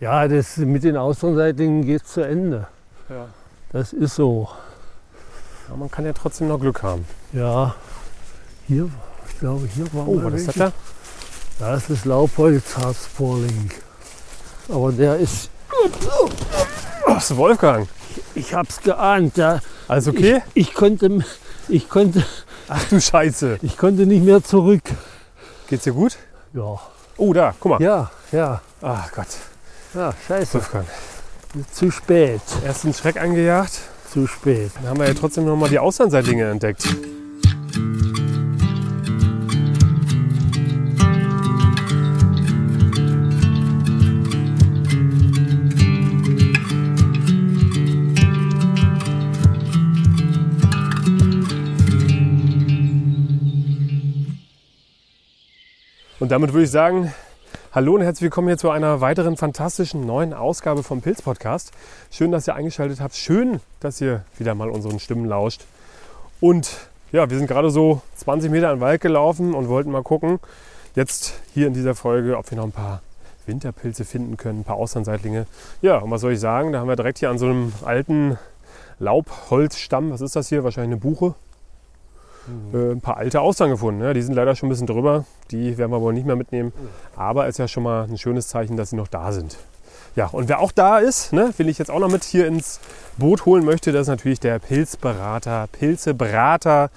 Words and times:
Ja, 0.00 0.28
das 0.28 0.56
mit 0.58 0.84
den 0.84 0.96
Austernseitingen 0.96 1.84
geht 1.84 2.06
zu 2.06 2.20
Ende. 2.20 2.66
Ja. 3.08 3.28
Das 3.72 3.92
ist 3.92 4.14
so. 4.16 4.48
Aber 5.68 5.76
man 5.78 5.90
kann 5.90 6.04
ja 6.04 6.12
trotzdem 6.12 6.48
noch 6.48 6.60
Glück 6.60 6.82
haben. 6.82 7.06
Ja, 7.32 7.74
hier, 8.66 8.88
ich 9.28 9.38
glaube, 9.38 9.66
hier 9.74 9.86
war 9.92 10.06
Oh, 10.06 10.20
was 10.22 10.34
ist 10.34 10.48
das 10.48 10.58
welche. 10.58 10.72
da? 11.58 11.64
Da 11.66 11.74
ist 11.76 11.88
das 11.90 12.04
Laubholz-Harzporling. 12.04 13.70
Aber 14.68 14.92
der 14.92 15.16
ist, 15.16 15.50
Ach, 17.06 17.16
ist 17.18 17.36
Wolfgang. 17.36 17.88
ich 18.34 18.52
hab's 18.54 18.80
geahnt. 18.80 19.36
Der, 19.38 19.60
Alles 19.88 20.08
okay? 20.08 20.42
ich, 20.54 20.68
ich, 20.68 20.74
konnte, 20.74 21.24
ich, 21.68 21.88
konnte, 21.88 22.24
Ach 22.68 22.84
du 22.90 23.00
Scheiße. 23.00 23.58
ich 23.62 23.78
konnte 23.78 24.04
nicht 24.06 24.24
mehr 24.24 24.42
zurück. 24.44 24.82
Geht's 25.68 25.84
dir 25.84 25.92
gut? 25.94 26.16
Ja, 26.52 26.78
Oh, 27.16 27.32
da, 27.32 27.54
guck 27.58 27.72
mal. 27.72 27.82
ja, 27.82 28.10
ja. 28.30 28.60
Ach 28.82 29.10
Gott. 29.12 29.28
Ja, 29.96 30.12
scheiße. 30.28 30.52
Wolfgang. 30.52 30.86
Zu 31.72 31.90
spät. 31.90 32.42
Erst 32.66 32.84
einen 32.84 32.92
Schreck 32.92 33.18
angejagt. 33.18 33.80
Zu 34.12 34.26
spät. 34.26 34.70
Dann 34.74 34.90
haben 34.90 35.00
wir 35.00 35.08
ja 35.08 35.14
trotzdem 35.14 35.46
noch 35.46 35.56
mal 35.56 35.70
die 35.70 35.78
Auslandseitlinge 35.78 36.50
entdeckt. 36.50 36.86
Und 56.20 56.32
damit 56.32 56.52
würde 56.52 56.64
ich 56.64 56.70
sagen, 56.70 57.14
hallo 57.72 57.94
und 57.94 58.02
herzlich 58.02 58.22
willkommen 58.22 58.48
hier 58.48 58.58
zu 58.58 58.70
einer 58.70 59.00
weiteren 59.00 59.36
fantastischen 59.36 60.06
neuen 60.06 60.32
Ausgabe 60.32 60.82
vom 60.82 61.00
Pilz 61.02 61.22
Podcast. 61.22 61.72
Schön, 62.10 62.32
dass 62.32 62.46
ihr 62.46 62.54
eingeschaltet 62.54 63.00
habt. 63.00 63.14
Schön, 63.14 63.60
dass 63.80 64.00
ihr 64.00 64.24
wieder 64.38 64.54
mal 64.54 64.68
unseren 64.68 64.98
Stimmen 64.98 65.26
lauscht. 65.26 65.64
Und 66.40 66.88
ja, 67.12 67.28
wir 67.28 67.36
sind 67.38 67.46
gerade 67.46 67.70
so 67.70 68.02
20 68.16 68.50
Meter 68.50 68.70
in 68.70 68.78
den 68.78 68.80
Wald 68.80 69.00
gelaufen 69.00 69.54
und 69.54 69.68
wollten 69.68 69.90
mal 69.90 70.02
gucken, 70.02 70.40
jetzt 70.94 71.40
hier 71.54 71.66
in 71.66 71.74
dieser 71.74 71.94
Folge, 71.94 72.36
ob 72.36 72.50
wir 72.50 72.56
noch 72.56 72.64
ein 72.64 72.72
paar 72.72 73.02
Winterpilze 73.46 74.04
finden 74.04 74.36
können, 74.36 74.60
ein 74.60 74.64
paar 74.64 74.76
Auslandseitlinge. 74.76 75.46
Ja, 75.82 75.98
und 75.98 76.10
was 76.10 76.20
soll 76.20 76.32
ich 76.32 76.40
sagen? 76.40 76.72
Da 76.72 76.80
haben 76.80 76.88
wir 76.88 76.96
direkt 76.96 77.18
hier 77.18 77.30
an 77.30 77.38
so 77.38 77.46
einem 77.46 77.72
alten 77.84 78.38
Laubholzstamm, 78.98 80.10
was 80.10 80.20
ist 80.20 80.36
das 80.36 80.48
hier? 80.48 80.64
Wahrscheinlich 80.64 80.92
eine 80.92 81.00
Buche. 81.00 81.34
Äh, 82.72 82.92
ein 82.92 83.00
paar 83.00 83.16
alte 83.16 83.40
Austern 83.40 83.70
gefunden. 83.70 84.00
Ne? 84.00 84.14
Die 84.14 84.22
sind 84.22 84.34
leider 84.34 84.54
schon 84.54 84.68
ein 84.68 84.70
bisschen 84.70 84.86
drüber. 84.86 85.24
Die 85.50 85.78
werden 85.78 85.90
wir 85.90 86.00
wohl 86.00 86.12
nicht 86.12 86.26
mehr 86.26 86.36
mitnehmen. 86.36 86.72
Aber 87.16 87.46
ist 87.46 87.58
ja 87.58 87.68
schon 87.68 87.82
mal 87.82 88.04
ein 88.04 88.18
schönes 88.18 88.48
Zeichen, 88.48 88.76
dass 88.76 88.90
sie 88.90 88.96
noch 88.96 89.08
da 89.08 89.32
sind. 89.32 89.56
Ja, 90.14 90.28
und 90.28 90.48
wer 90.48 90.60
auch 90.60 90.72
da 90.72 90.98
ist, 90.98 91.32
ne, 91.34 91.52
will 91.58 91.68
ich 91.68 91.78
jetzt 91.78 91.90
auch 91.90 91.98
noch 91.98 92.10
mit 92.10 92.24
hier 92.24 92.46
ins 92.46 92.80
Boot 93.18 93.44
holen 93.44 93.64
möchte, 93.66 93.92
das 93.92 94.02
ist 94.02 94.08
natürlich 94.08 94.40
der 94.40 94.58
Pilzberater, 94.58 95.66
Pilzeberater, 95.72 96.90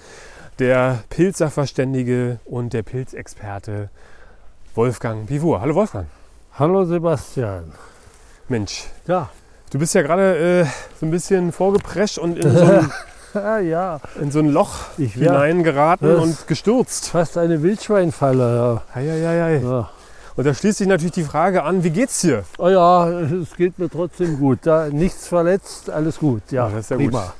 der 0.58 1.00
Pilzerverständige 1.10 2.38
und 2.46 2.72
der 2.72 2.82
Pilzexperte 2.82 3.90
Wolfgang 4.74 5.26
Pivur. 5.26 5.60
Hallo 5.60 5.74
Wolfgang. 5.74 6.06
Hallo 6.58 6.84
Sebastian. 6.84 7.72
Mensch, 8.48 8.84
Ja, 9.06 9.28
du 9.70 9.78
bist 9.78 9.94
ja 9.94 10.02
gerade 10.02 10.62
äh, 10.62 10.64
so 10.98 11.06
ein 11.06 11.10
bisschen 11.10 11.52
vorgeprescht 11.52 12.18
und 12.18 12.38
in 12.38 12.56
so 12.56 12.64
ein, 12.64 12.90
ja, 13.34 13.58
ja. 13.58 14.00
in 14.20 14.30
so 14.30 14.38
ein 14.40 14.48
Loch 14.48 14.86
Ich 14.98 15.18
wär 15.18 15.32
hineingeraten 15.32 16.16
und 16.16 16.46
gestürzt. 16.46 17.08
fast 17.08 17.38
eine 17.38 17.62
Wildschweinfalle. 17.62 18.82
Eieiei. 18.94 19.58
Ja. 19.62 19.90
Und 20.36 20.46
da 20.46 20.54
schließt 20.54 20.78
sich 20.78 20.86
natürlich 20.86 21.12
die 21.12 21.24
Frage 21.24 21.64
an, 21.64 21.84
wie 21.84 21.90
geht's 21.90 22.20
dir? 22.20 22.44
Oh 22.58 22.68
ja, 22.68 23.08
es 23.10 23.56
geht 23.56 23.78
mir 23.78 23.90
trotzdem 23.90 24.38
gut. 24.38 24.60
Da 24.62 24.88
nichts 24.88 25.26
verletzt, 25.26 25.90
alles 25.90 26.18
gut. 26.18 26.42
Ja, 26.50 26.68
Ja, 26.68 26.74
das 26.74 26.80
ist 26.84 26.90
ja 26.90 26.96
prima. 26.96 27.20
gut. 27.22 27.32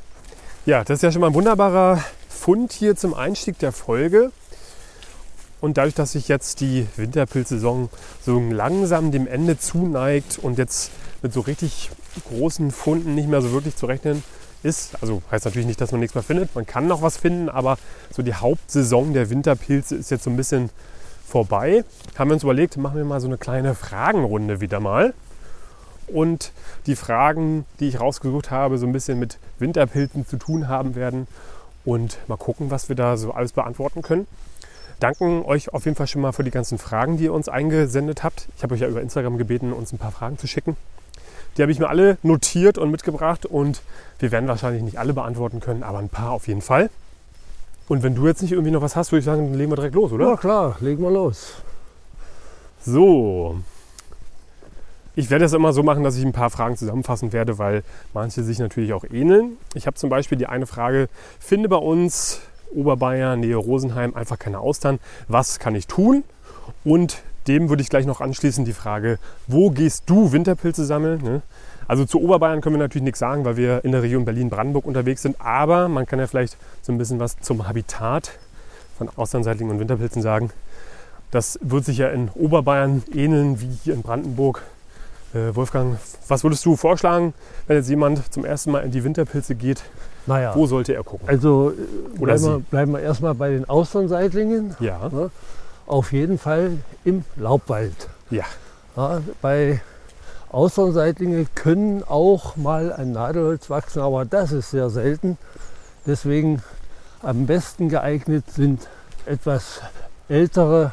Ja, 0.67 0.85
das 0.85 0.97
ist 0.99 1.03
ja 1.03 1.13
schon 1.13 1.21
mal 1.23 1.29
ein 1.29 1.35
wunderbarer 1.35 2.03
Fund 2.29 2.73
hier 2.73 2.97
zum 2.97 3.15
Einstieg 3.15 3.59
der 3.59 3.73
Folge. 3.73 4.33
Und 5.61 5.77
dadurch, 5.77 5.95
dass 5.95 6.13
sich 6.13 6.29
jetzt 6.29 6.61
die 6.61 6.87
Winterpilzsaison 6.97 7.91
so 8.25 8.41
langsam 8.51 9.11
dem 9.11 9.27
Ende 9.27 9.59
zuneigt 9.59 10.39
und 10.41 10.59
jetzt 10.59 10.91
mit 11.23 11.33
so 11.33 11.41
richtig 11.41 11.91
großen 12.31 12.71
Funden 12.71 13.15
nicht 13.15 13.29
mehr 13.29 13.43
so 13.43 13.53
wirklich 13.53 13.77
zu 13.77 13.87
rechnen 13.87 14.23
ist, 14.63 15.03
also 15.03 15.23
heißt 15.31 15.45
natürlich 15.45 15.67
nicht, 15.67 15.81
dass 15.81 15.93
man 15.93 16.01
nichts 16.01 16.15
mehr 16.15 16.23
findet, 16.23 16.55
man 16.55 16.67
kann 16.67 16.87
noch 16.87 17.03
was 17.03 17.17
finden, 17.17 17.49
aber 17.49 17.79
so 18.11 18.23
die 18.23 18.35
Hauptsaison 18.35 19.13
der 19.15 19.31
Winterpilze 19.31 19.97
ist 19.97 20.11
jetzt 20.11 20.25
so 20.25 20.31
ein 20.31 20.37
bisschen 20.37 20.71
vorbei. 21.27 21.85
Haben 22.19 22.31
wir 22.31 22.35
uns 22.35 22.43
überlegt, 22.43 22.77
machen 22.77 22.97
wir 22.97 23.05
mal 23.05 23.21
so 23.21 23.29
eine 23.29 23.39
kleine 23.39 23.75
Fragenrunde 23.75 24.61
wieder 24.61 24.81
mal. 24.81 25.15
Und 26.09 26.53
die 26.87 26.97
Fragen, 26.97 27.65
die 27.79 27.89
ich 27.89 28.01
rausgesucht 28.01 28.51
habe, 28.51 28.79
so 28.79 28.87
ein 28.87 28.93
bisschen 28.93 29.19
mit 29.19 29.39
Winterpilzen 29.59 30.27
zu 30.27 30.37
tun 30.37 30.69
haben 30.69 30.97
werden. 30.97 31.29
Und 31.85 32.19
mal 32.29 32.37
gucken, 32.37 32.71
was 32.71 32.89
wir 32.89 32.97
da 32.97 33.17
so 33.17 33.33
alles 33.33 33.53
beantworten 33.53 34.03
können. 34.03 34.27
Danken 34.99 35.43
euch 35.45 35.73
auf 35.73 35.87
jeden 35.87 35.97
Fall 35.97 36.09
schon 36.09 36.21
mal 36.21 36.33
für 36.33 36.45
die 36.45 36.51
ganzen 36.51 36.77
Fragen, 36.77 37.17
die 37.17 37.25
ihr 37.25 37.33
uns 37.33 37.49
eingesendet 37.49 38.23
habt. 38.23 38.49
Ich 38.57 38.63
habe 38.63 38.75
euch 38.75 38.81
ja 38.81 38.89
über 38.89 39.01
Instagram 39.01 39.39
gebeten, 39.39 39.73
uns 39.73 39.93
ein 39.93 39.99
paar 39.99 40.11
Fragen 40.11 40.37
zu 40.37 40.47
schicken. 40.47 40.77
Die 41.57 41.63
habe 41.63 41.73
ich 41.73 41.79
mir 41.79 41.89
alle 41.89 42.19
notiert 42.23 42.79
und 42.79 42.91
mitgebracht 42.91 43.47
und 43.47 43.83
wir 44.19 44.31
werden 44.31 44.49
wahrscheinlich 44.49 44.83
nicht 44.83 44.99
alle 44.99 45.13
beantworten 45.13 45.61
können, 45.61 45.83
aber 45.83 45.99
ein 45.99 46.09
paar 46.09 46.31
auf 46.31 46.49
jeden 46.49 46.63
Fall. 46.63 46.91
Und 47.89 48.03
wenn 48.03 48.15
du 48.15 48.27
jetzt 48.27 48.43
nicht 48.43 48.53
irgendwie 48.53 48.71
noch 48.71 48.83
was 48.83 48.95
hast, 48.95 49.11
würde 49.11 49.21
ich 49.21 49.25
sagen, 49.25 49.51
dann 49.51 49.59
legen 49.59 49.71
wir 49.71 49.77
direkt 49.77 49.95
los, 49.95 50.13
oder? 50.13 50.29
Ja 50.29 50.37
klar, 50.37 50.77
legen 50.81 51.03
wir 51.03 51.11
los. 51.11 51.55
So. 52.85 53.61
Ich 55.17 55.29
werde 55.29 55.45
es 55.45 55.53
immer 55.53 55.73
so 55.73 55.83
machen, 55.83 56.05
dass 56.05 56.17
ich 56.17 56.25
ein 56.25 56.33
paar 56.33 56.51
Fragen 56.51 56.77
zusammenfassen 56.77 57.33
werde, 57.33 57.59
weil 57.59 57.83
manche 58.15 58.45
sich 58.45 58.59
natürlich 58.59 58.93
auch 58.93 59.05
ähneln. 59.05 59.57
Ich 59.75 59.87
habe 59.87 59.97
zum 59.97 60.09
Beispiel 60.09 60.39
die 60.39 60.47
eine 60.47 60.67
Frage, 60.67 61.09
finde 61.41 61.69
bei 61.69 61.77
uns 61.77 62.41
Oberbayern, 62.73 63.41
Nähe 63.41 63.57
Rosenheim 63.57 64.15
einfach 64.15 64.39
keine 64.39 64.61
Austern. 64.61 65.01
Was 65.29 65.59
kann 65.59 65.75
ich 65.75 65.89
tun? 65.89 66.23
Und 66.85 67.23
dem 67.51 67.69
würde 67.69 67.83
ich 67.83 67.91
gleich 67.91 68.07
noch 68.07 68.21
anschließen 68.21 68.65
die 68.65 68.73
Frage, 68.73 69.19
wo 69.49 69.71
gehst 69.71 70.05
du 70.07 70.31
Winterpilze 70.31 70.85
sammeln? 70.85 71.21
Ne? 71.23 71.43
Also 71.89 72.05
zu 72.05 72.21
Oberbayern 72.21 72.61
können 72.61 72.77
wir 72.77 72.79
natürlich 72.85 73.03
nichts 73.03 73.19
sagen, 73.19 73.45
weil 73.45 73.57
wir 73.57 73.85
in 73.85 73.91
der 73.91 74.05
Region 74.05 74.25
Berlin-Brandenburg 74.25 74.85
unterwegs 74.85 75.23
sind. 75.23 75.41
Aber 75.41 75.89
man 75.89 76.07
kann 76.07 76.21
ja 76.21 76.29
vielleicht 76.29 76.57
so 76.83 76.93
ein 76.93 76.99
bisschen 76.99 77.19
was 77.19 77.37
zum 77.41 77.67
Habitat 77.67 78.31
von 78.97 79.09
Austernseitling 79.17 79.69
und 79.69 79.81
Winterpilzen 79.81 80.23
sagen. 80.23 80.51
Das 81.33 81.59
wird 81.61 81.85
sich 81.85 81.99
ja 81.99 82.09
in 82.09 82.29
Oberbayern 82.35 83.03
ähneln 83.13 83.61
wie 83.61 83.71
hier 83.83 83.95
in 83.95 84.03
Brandenburg. 84.03 84.63
Äh, 85.35 85.55
Wolfgang, 85.57 85.97
was 86.29 86.45
würdest 86.45 86.65
du 86.65 86.77
vorschlagen, 86.77 87.35
wenn 87.67 87.77
jetzt 87.77 87.89
jemand 87.89 88.33
zum 88.33 88.45
ersten 88.45 88.71
Mal 88.71 88.81
in 88.81 88.93
die 88.93 89.03
Winterpilze 89.03 89.57
geht? 89.57 89.83
Naja, 90.27 90.55
Wo 90.55 90.67
sollte 90.67 90.95
er 90.95 91.03
gucken? 91.03 91.29
also 91.29 91.71
äh, 91.73 92.19
Oder 92.21 92.35
bleiben 92.35 92.45
wir, 92.45 92.59
bleiben 92.71 92.93
wir 92.93 93.01
erstmal 93.01 93.35
bei 93.35 93.51
den 93.51 93.69
Austernseitlingen. 93.69 94.77
Ja, 94.79 95.11
Auf 95.91 96.13
jeden 96.13 96.39
Fall 96.39 96.79
im 97.03 97.25
Laubwald. 97.35 98.09
ja, 98.31 98.45
Ja, 98.97 99.21
bei 99.43 99.81
Austernseitlinge 100.53 101.47
können 101.57 102.05
auch 102.05 102.57
mal 102.57 102.93
ein 102.93 103.11
Nadelholz 103.11 103.71
wachsen, 103.71 104.01
aber 104.01 104.25
das 104.25 104.53
ist 104.53 104.71
sehr 104.71 104.89
selten. 104.89 105.37
Deswegen 106.07 106.63
am 107.23 107.47
besten 107.47 107.89
geeignet 107.89 108.45
sind 108.53 108.87
etwas 109.27 109.81
ältere 110.29 110.93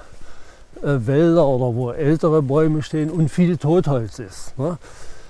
äh, 0.82 1.06
Wälder 1.06 1.46
oder 1.46 1.76
wo 1.76 1.92
ältere 1.92 2.42
Bäume 2.42 2.82
stehen 2.82 3.12
und 3.12 3.30
viel 3.30 3.58
Totholz 3.58 4.18
ist. 4.18 4.58
Ne? 4.58 4.80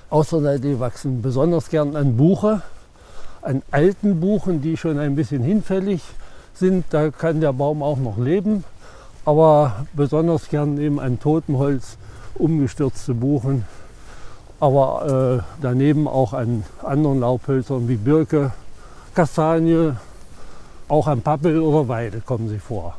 Außerseitlich 0.10 0.80
wachsen 0.80 1.22
besonders 1.22 1.68
gern 1.68 1.98
an 1.98 2.16
Buche, 2.16 2.62
an 3.42 3.62
alten 3.72 4.22
Buchen, 4.22 4.62
die 4.62 4.78
schon 4.78 4.98
ein 4.98 5.18
bisschen 5.18 5.44
hinfällig 5.44 6.04
sind. 6.54 6.86
Da 6.92 7.12
kann 7.12 7.42
der 7.42 7.52
Baum 7.52 7.84
auch 7.84 7.98
noch 7.98 8.18
leben, 8.18 8.64
aber 9.28 9.86
besonders 9.92 10.48
gern 10.48 10.78
eben 10.78 11.02
an 11.02 11.20
totem 11.20 11.58
Holz, 11.58 11.98
umgestürzte 12.36 13.14
Buchen, 13.14 13.66
aber 14.62 15.42
äh, 15.42 15.44
daneben 15.62 16.08
auch 16.08 16.32
an 16.32 16.64
anderen 16.82 17.20
Laubhölzern 17.20 17.90
wie 17.90 17.98
Birke, 17.98 18.54
Kastanie, 19.14 19.92
auch 20.88 21.08
an 21.08 21.22
Pappel 21.22 21.60
oder 21.60 21.90
Weide 21.90 22.22
kommen 22.22 22.48
sie 22.48 22.60
vor. 22.60 22.96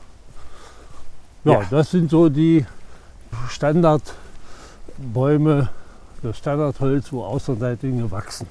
Ja, 1.44 1.52
Ja. 1.54 1.62
das 1.70 1.92
sind 1.92 2.10
so 2.10 2.28
die 2.28 2.66
Standardbäume, 3.48 5.70
das 6.22 6.36
Standardholz, 6.36 7.10
wo 7.10 7.24
Außenseitlinge 7.24 8.10
wachsen. 8.10 8.46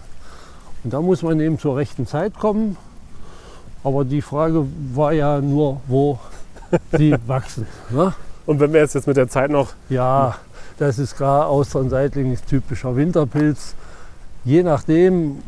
Und 0.84 0.94
da 0.94 1.00
muss 1.00 1.22
man 1.22 1.40
eben 1.40 1.60
zur 1.60 1.78
rechten 1.78 2.08
Zeit 2.08 2.40
kommen. 2.40 2.76
Aber 3.84 4.04
die 4.04 4.24
Frage 4.24 4.66
war 4.96 5.14
ja 5.14 5.42
nur, 5.42 5.80
wo 5.86 6.18
sie 6.98 7.16
wachsen. 7.26 7.68
Ne? 7.90 8.14
Und 8.46 8.60
wenn 8.60 8.74
wir 8.74 8.82
jetzt, 8.82 8.96
jetzt 8.96 9.08
mit 9.08 9.18
der 9.18 9.28
Zeit 9.28 9.52
noch, 9.52 9.74
Ja, 9.90 10.36
das 10.78 11.00
ist 11.00 11.16
klar, 11.16 11.48
Austernseitling 11.48 12.32
ist 12.32 12.48
typischer 12.48 12.96
Winterpilz. 12.96 13.74
Je 14.46 14.64
nachdem, 14.64 15.40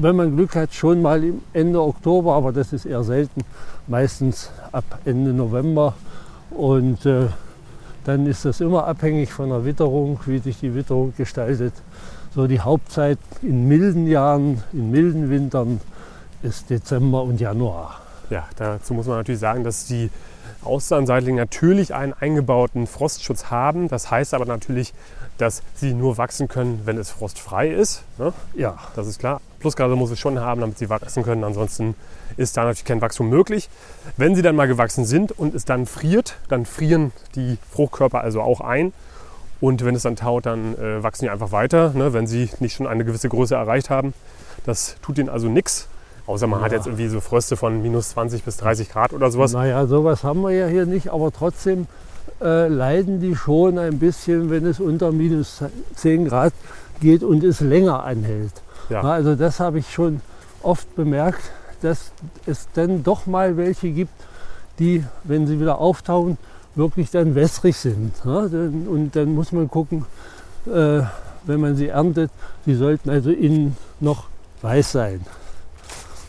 wenn 0.00 0.14
man 0.14 0.36
Glück 0.36 0.54
hat, 0.54 0.72
schon 0.74 1.02
mal 1.02 1.22
Ende 1.52 1.82
Oktober, 1.82 2.34
aber 2.34 2.52
das 2.52 2.72
ist 2.72 2.84
eher 2.84 3.02
selten, 3.02 3.40
meistens 3.88 4.50
ab 4.70 4.84
Ende 5.04 5.32
November. 5.32 5.94
Und 6.50 7.04
äh, 7.06 7.26
dann 8.04 8.26
ist 8.26 8.44
das 8.44 8.60
immer 8.60 8.86
abhängig 8.86 9.32
von 9.32 9.48
der 9.48 9.64
Witterung, 9.64 10.20
wie 10.26 10.38
sich 10.38 10.60
die 10.60 10.74
Witterung 10.74 11.14
gestaltet. 11.16 11.72
So 12.34 12.46
die 12.46 12.60
Hauptzeit 12.60 13.18
in 13.42 13.66
milden 13.66 14.06
Jahren, 14.06 14.62
in 14.72 14.90
milden 14.90 15.30
Wintern 15.30 15.80
ist 16.42 16.70
Dezember 16.70 17.22
und 17.22 17.40
Januar. 17.40 18.00
Ja, 18.30 18.44
dazu 18.56 18.94
muss 18.94 19.06
man 19.06 19.16
natürlich 19.16 19.40
sagen, 19.40 19.64
dass 19.64 19.86
die 19.86 20.10
Austernseitlinge 20.62 21.40
natürlich 21.40 21.94
einen 21.94 22.12
eingebauten 22.12 22.86
Frostschutz 22.86 23.46
haben. 23.50 23.88
Das 23.88 24.10
heißt 24.10 24.34
aber 24.34 24.44
natürlich, 24.44 24.92
dass 25.38 25.62
sie 25.74 25.94
nur 25.94 26.18
wachsen 26.18 26.48
können, 26.48 26.82
wenn 26.84 26.98
es 26.98 27.10
frostfrei 27.10 27.68
ist. 27.68 28.02
Ne? 28.18 28.32
Ja, 28.54 28.76
Das 28.96 29.06
ist 29.06 29.18
klar. 29.18 29.40
Plusgrade 29.58 29.94
muss 29.94 30.10
es 30.10 30.18
schon 30.18 30.40
haben, 30.40 30.60
damit 30.60 30.78
sie 30.78 30.88
wachsen 30.88 31.22
können. 31.22 31.44
Ansonsten 31.44 31.94
ist 32.36 32.56
da 32.56 32.62
natürlich 32.62 32.84
kein 32.84 33.00
Wachstum 33.00 33.28
möglich. 33.28 33.68
Wenn 34.16 34.34
sie 34.34 34.42
dann 34.42 34.56
mal 34.56 34.68
gewachsen 34.68 35.04
sind 35.04 35.38
und 35.38 35.54
es 35.54 35.64
dann 35.64 35.86
friert, 35.86 36.36
dann 36.48 36.64
frieren 36.64 37.12
die 37.34 37.58
Fruchtkörper 37.70 38.20
also 38.22 38.40
auch 38.40 38.60
ein. 38.60 38.92
Und 39.60 39.84
wenn 39.84 39.94
es 39.94 40.02
dann 40.02 40.16
taut, 40.16 40.46
dann 40.46 40.74
äh, 40.78 41.02
wachsen 41.02 41.24
die 41.26 41.30
einfach 41.30 41.52
weiter, 41.52 41.92
ne, 41.92 42.14
wenn 42.14 42.26
sie 42.26 42.48
nicht 42.60 42.76
schon 42.76 42.86
eine 42.86 43.04
gewisse 43.04 43.28
Größe 43.28 43.54
erreicht 43.54 43.90
haben. 43.90 44.14
Das 44.64 44.96
tut 45.02 45.18
ihnen 45.18 45.28
also 45.28 45.48
nichts. 45.48 45.88
Außer 46.30 46.46
man 46.46 46.60
hat 46.60 46.70
Ja. 46.70 46.78
jetzt 46.78 46.86
irgendwie 46.86 47.08
so 47.08 47.18
Fröste 47.20 47.56
von 47.56 47.82
minus 47.82 48.10
20 48.10 48.44
bis 48.44 48.56
30 48.58 48.88
Grad 48.90 49.12
oder 49.12 49.30
sowas. 49.32 49.52
naja, 49.52 49.84
sowas 49.86 50.22
haben 50.22 50.42
wir 50.42 50.50
ja 50.52 50.66
hier 50.68 50.86
nicht, 50.86 51.08
aber 51.08 51.32
trotzdem 51.32 51.88
äh, 52.40 52.68
leiden 52.68 53.20
die 53.20 53.34
schon 53.34 53.78
ein 53.78 53.98
bisschen, 53.98 54.48
wenn 54.48 54.64
es 54.64 54.78
unter 54.78 55.10
minus 55.10 55.62
10 55.96 56.28
Grad 56.28 56.52
geht 57.00 57.24
und 57.24 57.42
es 57.42 57.60
länger 57.60 58.04
anhält. 58.04 58.52
Ja. 58.88 59.00
Na, 59.02 59.12
also 59.14 59.34
das 59.34 59.58
habe 59.58 59.80
ich 59.80 59.92
schon 59.92 60.20
oft 60.62 60.94
bemerkt, 60.94 61.42
dass 61.82 62.12
es 62.46 62.68
dann 62.74 63.02
doch 63.02 63.26
mal 63.26 63.56
welche 63.56 63.90
gibt, 63.90 64.12
die, 64.78 65.04
wenn 65.24 65.48
sie 65.48 65.58
wieder 65.60 65.78
auftauchen, 65.78 66.38
wirklich 66.76 67.10
dann 67.10 67.34
wässrig 67.34 67.76
sind. 67.76 68.12
Dann- 68.24 68.86
und 68.88 69.16
dann 69.16 69.34
muss 69.34 69.50
man 69.50 69.68
gucken, 69.68 70.04
äh, 70.66 71.00
wenn 71.44 71.60
man 71.60 71.74
sie 71.74 71.88
erntet, 71.88 72.30
sie 72.64 72.74
sollten 72.76 73.10
also 73.10 73.30
innen 73.30 73.76
noch 73.98 74.26
weiß 74.62 74.92
sein. 74.92 75.20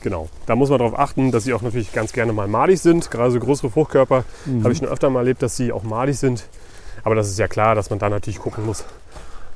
Genau. 0.01 0.29
Da 0.47 0.55
muss 0.55 0.69
man 0.69 0.79
darauf 0.79 0.97
achten, 0.97 1.31
dass 1.31 1.43
sie 1.43 1.53
auch 1.53 1.61
natürlich 1.61 1.93
ganz 1.93 2.11
gerne 2.13 2.33
mal 2.33 2.47
madig 2.47 2.81
sind. 2.81 3.11
Gerade 3.11 3.31
so 3.31 3.39
größere 3.39 3.69
Fruchtkörper 3.69 4.23
Mhm. 4.45 4.63
habe 4.63 4.73
ich 4.73 4.79
schon 4.79 4.87
öfter 4.87 5.09
mal 5.09 5.19
erlebt, 5.19 5.41
dass 5.43 5.55
sie 5.55 5.71
auch 5.71 5.83
madig 5.83 6.17
sind. 6.17 6.45
Aber 7.03 7.15
das 7.15 7.27
ist 7.29 7.37
ja 7.39 7.47
klar, 7.47 7.75
dass 7.75 7.89
man 7.89 7.99
da 7.99 8.09
natürlich 8.09 8.39
gucken 8.39 8.65
muss, 8.65 8.83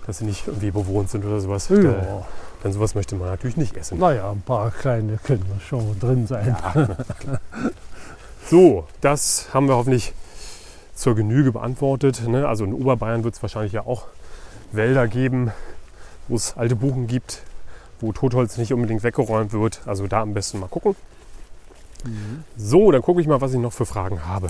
dass 0.05 0.19
sie 0.19 0.25
nicht 0.25 0.47
irgendwie 0.47 0.71
bewohnt 0.71 1.09
sind 1.09 1.25
oder 1.25 1.39
sowas. 1.39 1.67
Da, 1.67 1.75
Ja, 1.75 2.25
denn 2.63 2.71
sowas 2.73 2.95
möchte 2.95 3.15
man 3.15 3.29
natürlich 3.29 3.57
nicht 3.57 3.75
essen. 3.77 3.99
naja, 3.99 4.31
ein 4.31 4.41
paar 4.41 4.71
kleine 4.71 5.17
können 5.23 5.45
schon 5.67 5.99
drin 5.99 6.25
sein. 6.27 6.55
So, 8.49 8.85
das 9.01 9.47
haben 9.53 9.67
wir 9.67 9.75
hoffentlich 9.75 10.13
zur 10.93 11.15
Genüge 11.15 11.51
beantwortet. 11.51 12.27
Ne? 12.27 12.47
Also 12.47 12.63
in 12.65 12.73
Oberbayern 12.73 13.23
wird 13.23 13.35
es 13.35 13.41
wahrscheinlich 13.41 13.73
ja 13.73 13.81
auch 13.85 14.03
Wälder 14.71 15.07
geben, 15.07 15.51
wo 16.27 16.35
es 16.35 16.55
alte 16.57 16.75
Buchen 16.75 17.07
gibt, 17.07 17.41
wo 17.99 18.11
Totholz 18.11 18.57
nicht 18.57 18.73
unbedingt 18.73 19.03
weggeräumt 19.03 19.53
wird. 19.53 19.81
Also 19.85 20.07
da 20.07 20.21
am 20.21 20.33
besten 20.33 20.59
mal 20.59 20.67
gucken. 20.67 20.95
So, 22.55 22.91
dann 22.91 23.01
gucke 23.01 23.21
ich 23.21 23.27
mal, 23.27 23.41
was 23.41 23.53
ich 23.53 23.59
noch 23.59 23.73
für 23.73 23.85
Fragen 23.85 24.25
habe. 24.25 24.49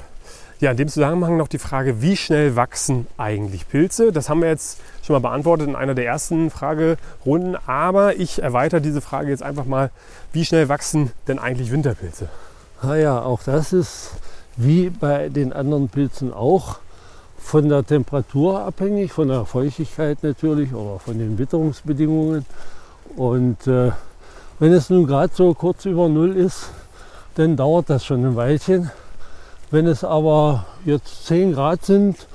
Ja, 0.60 0.72
in 0.72 0.78
dem 0.78 0.88
Zusammenhang 0.88 1.38
noch 1.38 1.48
die 1.48 1.60
Frage, 1.60 2.02
wie 2.02 2.16
schnell 2.16 2.56
wachsen 2.56 3.08
eigentlich 3.18 3.68
Pilze? 3.68 4.12
Das 4.12 4.30
haben 4.30 4.42
wir 4.42 4.50
jetzt 4.50 4.80
schon 5.04 5.14
mal 5.14 5.20
beantwortet 5.20 5.68
in 5.68 5.76
einer 5.76 5.96
der 5.96 6.06
ersten 6.06 6.50
Fragerunden. 6.50 7.58
Aber 7.68 8.16
ich 8.16 8.42
erweitere 8.42 8.82
diese 8.82 9.02
Frage 9.02 9.30
jetzt 9.30 9.44
einfach 9.44 9.66
mal, 9.66 9.92
wie 10.32 10.46
schnell 10.46 10.70
wachsen 10.70 11.12
denn 11.28 11.40
eigentlich 11.40 11.72
Winterpilze? 11.72 12.30
Naja, 12.82 13.22
auch 13.22 13.44
das 13.44 13.74
ist 13.74 14.12
wie 14.58 14.90
bei 14.90 15.30
den 15.30 15.52
anderen 15.52 15.90
Pilzen 15.90 16.34
auch 16.34 16.80
von 17.38 17.70
der 17.70 17.86
Temperatur 17.86 18.62
abhängig, 18.62 19.12
von 19.12 19.28
der 19.28 19.46
Feuchtigkeit 19.46 20.24
natürlich 20.24 20.74
oder 20.74 21.00
von 21.00 21.18
den 21.20 21.38
Witterungsbedingungen. 21.38 22.46
Und 23.16 23.68
äh, 23.68 23.92
wenn 24.60 24.74
es 24.74 24.90
nun 24.90 25.08
gerade 25.08 25.34
so 25.34 25.54
kurz 25.54 25.86
über 25.86 26.10
Null 26.10 26.36
ist, 26.36 26.70
dann 27.36 27.56
dauert 27.56 27.90
das 27.90 28.06
schon 28.06 28.26
ein 28.26 28.36
Weilchen. 28.36 28.92
Wenn 29.72 29.88
es 29.88 30.04
aber 30.04 30.66
jetzt 30.86 31.26
10 31.26 31.54
Grad 31.54 31.86
sind 31.86 32.28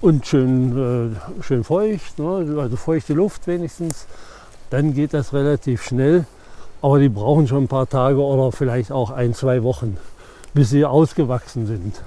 und 0.00 0.26
schön, 0.26 1.14
äh, 1.16 1.42
schön 1.42 1.64
feucht, 1.64 2.18
ne, 2.18 2.56
also 2.60 2.76
feuchte 2.76 3.14
Luft 3.14 3.46
wenigstens, 3.46 4.06
dann 4.70 4.92
geht 4.94 5.14
das 5.14 5.32
relativ 5.32 5.82
schnell. 5.82 6.26
Aber 6.82 6.98
die 6.98 7.08
brauchen 7.08 7.48
schon 7.48 7.64
ein 7.64 7.68
paar 7.68 7.88
Tage 7.88 8.22
oder 8.22 8.52
vielleicht 8.52 8.92
auch 8.92 9.10
ein, 9.10 9.34
zwei 9.34 9.62
Wochen, 9.62 9.96
bis 10.54 10.70
sie 10.70 10.84
ausgewachsen 10.84 11.66
sind. 11.66 12.00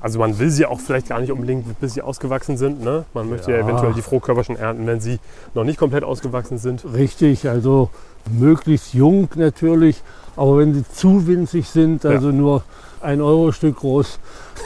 Also 0.00 0.18
man 0.18 0.38
will 0.38 0.50
sie 0.50 0.64
auch 0.66 0.78
vielleicht 0.80 1.08
gar 1.08 1.20
nicht 1.20 1.32
unbedingt, 1.32 1.80
bis 1.80 1.94
sie 1.94 2.02
ausgewachsen 2.02 2.56
sind. 2.56 2.82
Ne? 2.84 3.04
Man 3.14 3.28
möchte 3.28 3.50
ja. 3.50 3.58
Ja. 3.58 3.64
eventuell 3.64 3.92
die 3.94 4.02
Fruchtkörper 4.02 4.44
schon 4.44 4.56
ernten, 4.56 4.86
wenn 4.86 5.00
sie 5.00 5.18
noch 5.54 5.64
nicht 5.64 5.78
komplett 5.78 6.04
ausgewachsen 6.04 6.58
sind. 6.58 6.84
Richtig, 6.94 7.48
also 7.48 7.90
möglichst 8.30 8.94
jung 8.94 9.28
natürlich, 9.34 10.02
aber 10.36 10.58
wenn 10.58 10.74
sie 10.74 10.84
zu 10.88 11.26
winzig 11.26 11.68
sind, 11.68 12.04
Ja. 12.04 12.10
also 12.10 12.30
nur 12.30 12.62
ein 13.00 13.20
Euro 13.20 13.50
Stück 13.52 13.76
groß, 13.76 14.18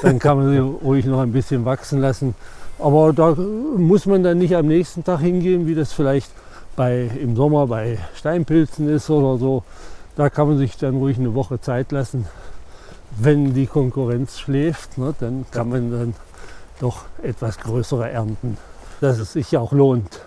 dann 0.02 0.18
kann 0.18 0.36
man 0.36 0.50
sie 0.50 0.58
ruhig 0.84 1.06
noch 1.06 1.20
ein 1.20 1.32
bisschen 1.32 1.64
wachsen 1.64 2.00
lassen. 2.00 2.34
Aber 2.78 3.12
da 3.12 3.34
muss 3.76 4.06
man 4.06 4.22
dann 4.22 4.38
nicht 4.38 4.56
am 4.56 4.66
nächsten 4.66 5.04
Tag 5.04 5.20
hingehen, 5.20 5.66
wie 5.66 5.74
das 5.74 5.92
vielleicht 5.92 6.30
bei, 6.76 7.10
im 7.20 7.36
Sommer 7.36 7.66
bei 7.66 7.98
Steinpilzen 8.16 8.88
ist 8.88 9.08
oder 9.08 9.38
so. 9.38 9.62
Da 10.16 10.28
kann 10.28 10.48
man 10.48 10.58
sich 10.58 10.76
dann 10.76 10.96
ruhig 10.96 11.18
eine 11.18 11.34
Woche 11.34 11.60
Zeit 11.60 11.92
lassen. 11.92 12.26
Wenn 13.18 13.54
die 13.54 13.66
Konkurrenz 13.66 14.38
schläft, 14.38 14.98
ne, 14.98 15.14
dann 15.20 15.44
kann 15.50 15.68
man 15.68 15.90
dann 15.90 16.14
doch 16.80 17.04
etwas 17.22 17.58
größere 17.58 18.10
ernten, 18.10 18.56
dass 19.00 19.18
es 19.18 19.34
sich 19.34 19.52
ja 19.52 19.60
auch 19.60 19.72
lohnt. 19.72 20.20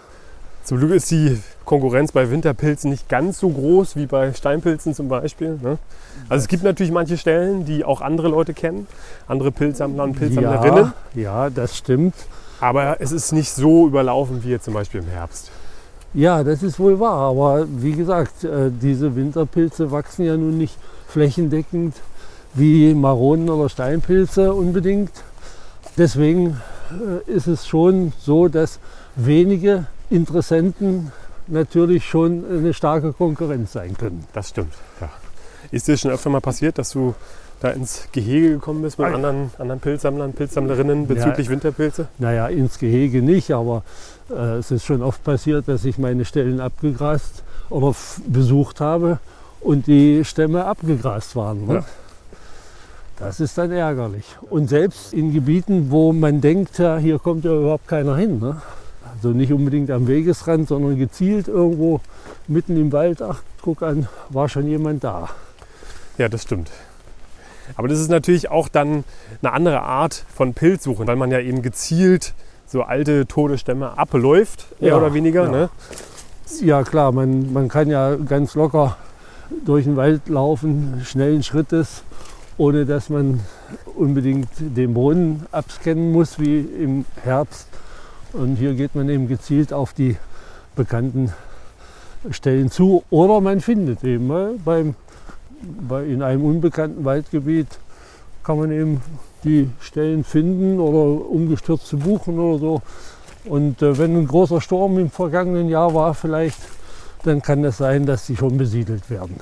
Zum 0.64 0.80
Glück 0.80 0.92
ist 0.92 1.12
die 1.12 1.40
Konkurrenz 1.64 2.12
bei 2.12 2.32
Winterpilzen 2.32 2.90
nicht 2.90 3.08
ganz 3.08 3.40
so 3.40 3.50
groß 3.50 3.96
wie 3.96 4.08
bei 4.08 4.34
Steinpilzen 4.34 4.96
zum 4.96 5.10
Beispiel. 5.10 5.60
Ne? 5.62 5.78
Also 6.28 6.44
es 6.44 6.48
gibt 6.48 6.64
natürlich 6.64 6.92
manche 6.92 7.18
Stellen, 7.18 7.66
die 7.66 7.86
auch 7.86 8.02
andere 8.02 8.30
Leute 8.30 8.54
kennen, 8.54 8.88
andere 9.28 9.52
Pilzsammler 9.52 10.04
und 10.04 10.18
Pilzsammlerinnen. 10.18 10.94
Ja, 11.14 11.22
ja, 11.22 11.50
das 11.50 11.78
stimmt. 11.78 12.16
Aber 12.60 13.00
es 13.00 13.12
ist 13.12 13.32
nicht 13.32 13.52
so 13.52 13.88
überlaufen 13.88 14.44
wie 14.44 14.50
jetzt 14.50 14.66
zum 14.66 14.74
Beispiel 14.74 15.02
im 15.02 15.08
Herbst. 15.08 15.52
Ja, 16.16 16.44
das 16.44 16.64
ist 16.64 16.80
wohl 16.80 17.00
wahr. 17.00 17.30
Aber 17.30 17.68
wie 17.68 17.92
gesagt, 17.92 18.44
äh, 18.44 18.72
diese 18.72 19.16
Winterpilze 19.16 19.92
wachsen 19.92 20.26
ja 20.26 20.38
nun 20.38 20.58
nicht 20.58 20.78
flächendeckend 21.08 21.94
wie 22.56 22.94
Maronen 22.94 23.50
oder 23.50 23.70
Steinpilze 23.70 24.54
unbedingt. 24.54 25.12
Deswegen 25.98 26.62
äh, 26.92 27.32
ist 27.32 27.48
es 27.48 27.68
schon 27.68 28.14
so, 28.20 28.48
dass 28.48 28.80
wenige 29.16 29.86
Interessenten 30.10 31.12
natürlich 31.48 32.06
schon 32.06 32.44
eine 32.50 32.74
starke 32.74 33.14
Konkurrenz 33.14 33.74
sein 33.74 33.96
können. 33.98 34.26
Das 34.34 34.50
stimmt. 34.50 34.74
Ja. 35.00 35.10
Ist 35.72 35.88
dir 35.88 35.98
schon 35.98 36.12
öfter 36.12 36.30
mal 36.30 36.42
passiert, 36.42 36.78
dass 36.78 36.92
du 36.92 37.14
da 37.62 37.70
ins 37.70 38.08
Gehege 38.12 38.52
gekommen 38.52 38.82
bist 38.82 39.00
mit 39.00 39.08
ja. 39.08 39.16
anderen, 39.16 39.52
anderen 39.58 39.80
Pilzsammlern, 39.80 40.34
Pilzsammlerinnen 40.34 41.08
bezüglich 41.08 41.50
Winterpilze? 41.50 42.08
Naja, 42.20 42.48
ins 42.48 42.80
Gehege 42.80 43.22
nicht, 43.22 43.52
aber 43.52 43.84
äh, 44.30 44.58
es 44.58 44.72
ist 44.72 44.86
schon 44.86 45.02
oft 45.02 45.24
passiert, 45.24 45.68
dass 45.68 45.86
ich 45.86 45.98
meine 45.98 46.26
Stellen 46.26 46.60
abgegrast 46.60 47.44
oder 47.70 47.96
besucht 48.28 48.82
habe 48.82 49.20
und 49.62 49.88
die 49.88 50.24
Stämme 50.26 50.66
abgegrast 50.66 51.36
waren. 51.36 51.66
Ne? 51.66 51.74
Ja. 51.76 51.86
Das 53.18 53.40
ist 53.40 53.58
dann 53.58 53.72
ärgerlich. 53.72 54.26
Und 54.50 54.70
selbst 54.70 55.14
in 55.14 55.34
Gebieten, 55.34 55.90
wo 55.90 56.12
man 56.12 56.42
denkt, 56.42 56.78
ja, 56.80 56.98
hier 56.98 57.18
kommt 57.18 57.46
ja 57.46 57.54
überhaupt 57.56 57.88
keiner 57.88 58.18
hin. 58.18 58.40
Ne? 58.40 58.62
Also 59.16 59.30
nicht 59.30 59.54
unbedingt 59.54 59.90
am 59.90 60.08
Wegesrand, 60.08 60.68
sondern 60.68 60.98
gezielt 60.98 61.48
irgendwo 61.48 62.02
mitten 62.48 62.76
im 62.76 62.92
Wald. 62.92 63.22
Ach, 63.22 63.42
guck 63.62 63.84
an, 63.84 64.08
war 64.30 64.50
schon 64.50 64.68
jemand 64.68 65.04
da. 65.04 65.30
Ja, 66.18 66.28
das 66.28 66.44
stimmt. 66.44 66.70
Aber 67.78 67.88
das 67.88 68.00
ist 68.00 68.10
natürlich 68.10 68.52
auch 68.52 68.68
dann 68.68 69.06
eine 69.42 69.54
andere 69.54 69.82
Art 69.82 70.26
von 70.34 70.54
Pilzsuche, 70.54 71.08
weil 71.08 71.16
man 71.16 71.32
ja 71.32 71.40
eben 71.40 71.62
gezielt 71.62 72.34
so 72.68 72.84
alte, 72.84 73.26
tote 73.28 73.58
Stämme 73.58 73.98
abläuft, 73.98 74.66
mehr 74.82 74.92
Ja, 74.92 74.98
oder 74.98 75.14
weniger. 75.14 75.46
ja. 75.46 75.52
Ne? 75.52 75.70
Ja 76.62 76.84
klar, 76.84 77.12
man, 77.12 77.54
man 77.54 77.70
kann 77.70 77.90
ja 77.90 78.16
ganz 78.16 78.56
locker 78.56 78.98
durch 79.66 79.86
den 79.86 79.96
Wald 79.96 80.28
laufen, 80.28 81.02
schnellen 81.04 81.44
Schrittes, 81.44 82.04
ohne 82.58 82.86
dass 82.86 83.10
man 83.10 83.42
unbedingt 83.96 84.50
den 84.60 84.94
Brunnen 84.94 85.46
abscannen 85.52 86.12
muss 86.12 86.40
wie 86.40 86.60
im 86.60 87.06
Herbst. 87.24 87.68
Und 88.34 88.56
hier 88.56 88.74
geht 88.74 88.96
man 88.96 89.10
eben 89.10 89.28
gezielt 89.28 89.74
auf 89.74 89.94
die 89.94 90.18
bekannten 90.76 91.34
Stellen 92.32 92.72
zu. 92.72 93.04
Oder 93.10 93.42
man 93.42 93.62
findet 93.62 94.04
eben 94.04 94.28
mal 94.28 94.56
beim, 94.64 94.96
bei, 95.88 96.06
in 96.06 96.22
einem 96.22 96.44
unbekannten 96.44 97.06
Waldgebiet 97.06 97.68
kann 98.44 98.60
man 98.60 98.72
eben 98.72 99.02
die 99.44 99.70
Stellen 99.80 100.24
finden 100.24 100.80
oder 100.80 101.30
umgestürzte 101.30 101.98
Buchen 101.98 102.40
oder 102.40 102.60
so. 102.60 102.82
Und 103.46 103.82
äh, 103.82 103.98
wenn 103.98 104.16
ein 104.16 104.28
großer 104.28 104.62
Sturm 104.62 104.98
im 104.98 105.10
vergangenen 105.10 105.70
Jahr 105.70 105.94
war 105.94 106.14
vielleicht, 106.14 106.60
dann 107.24 107.42
kann 107.42 107.64
es 107.64 107.78
sein, 107.78 108.06
dass 108.06 108.26
sie 108.26 108.36
schon 108.36 108.58
besiedelt 108.58 109.10
werden. 109.10 109.40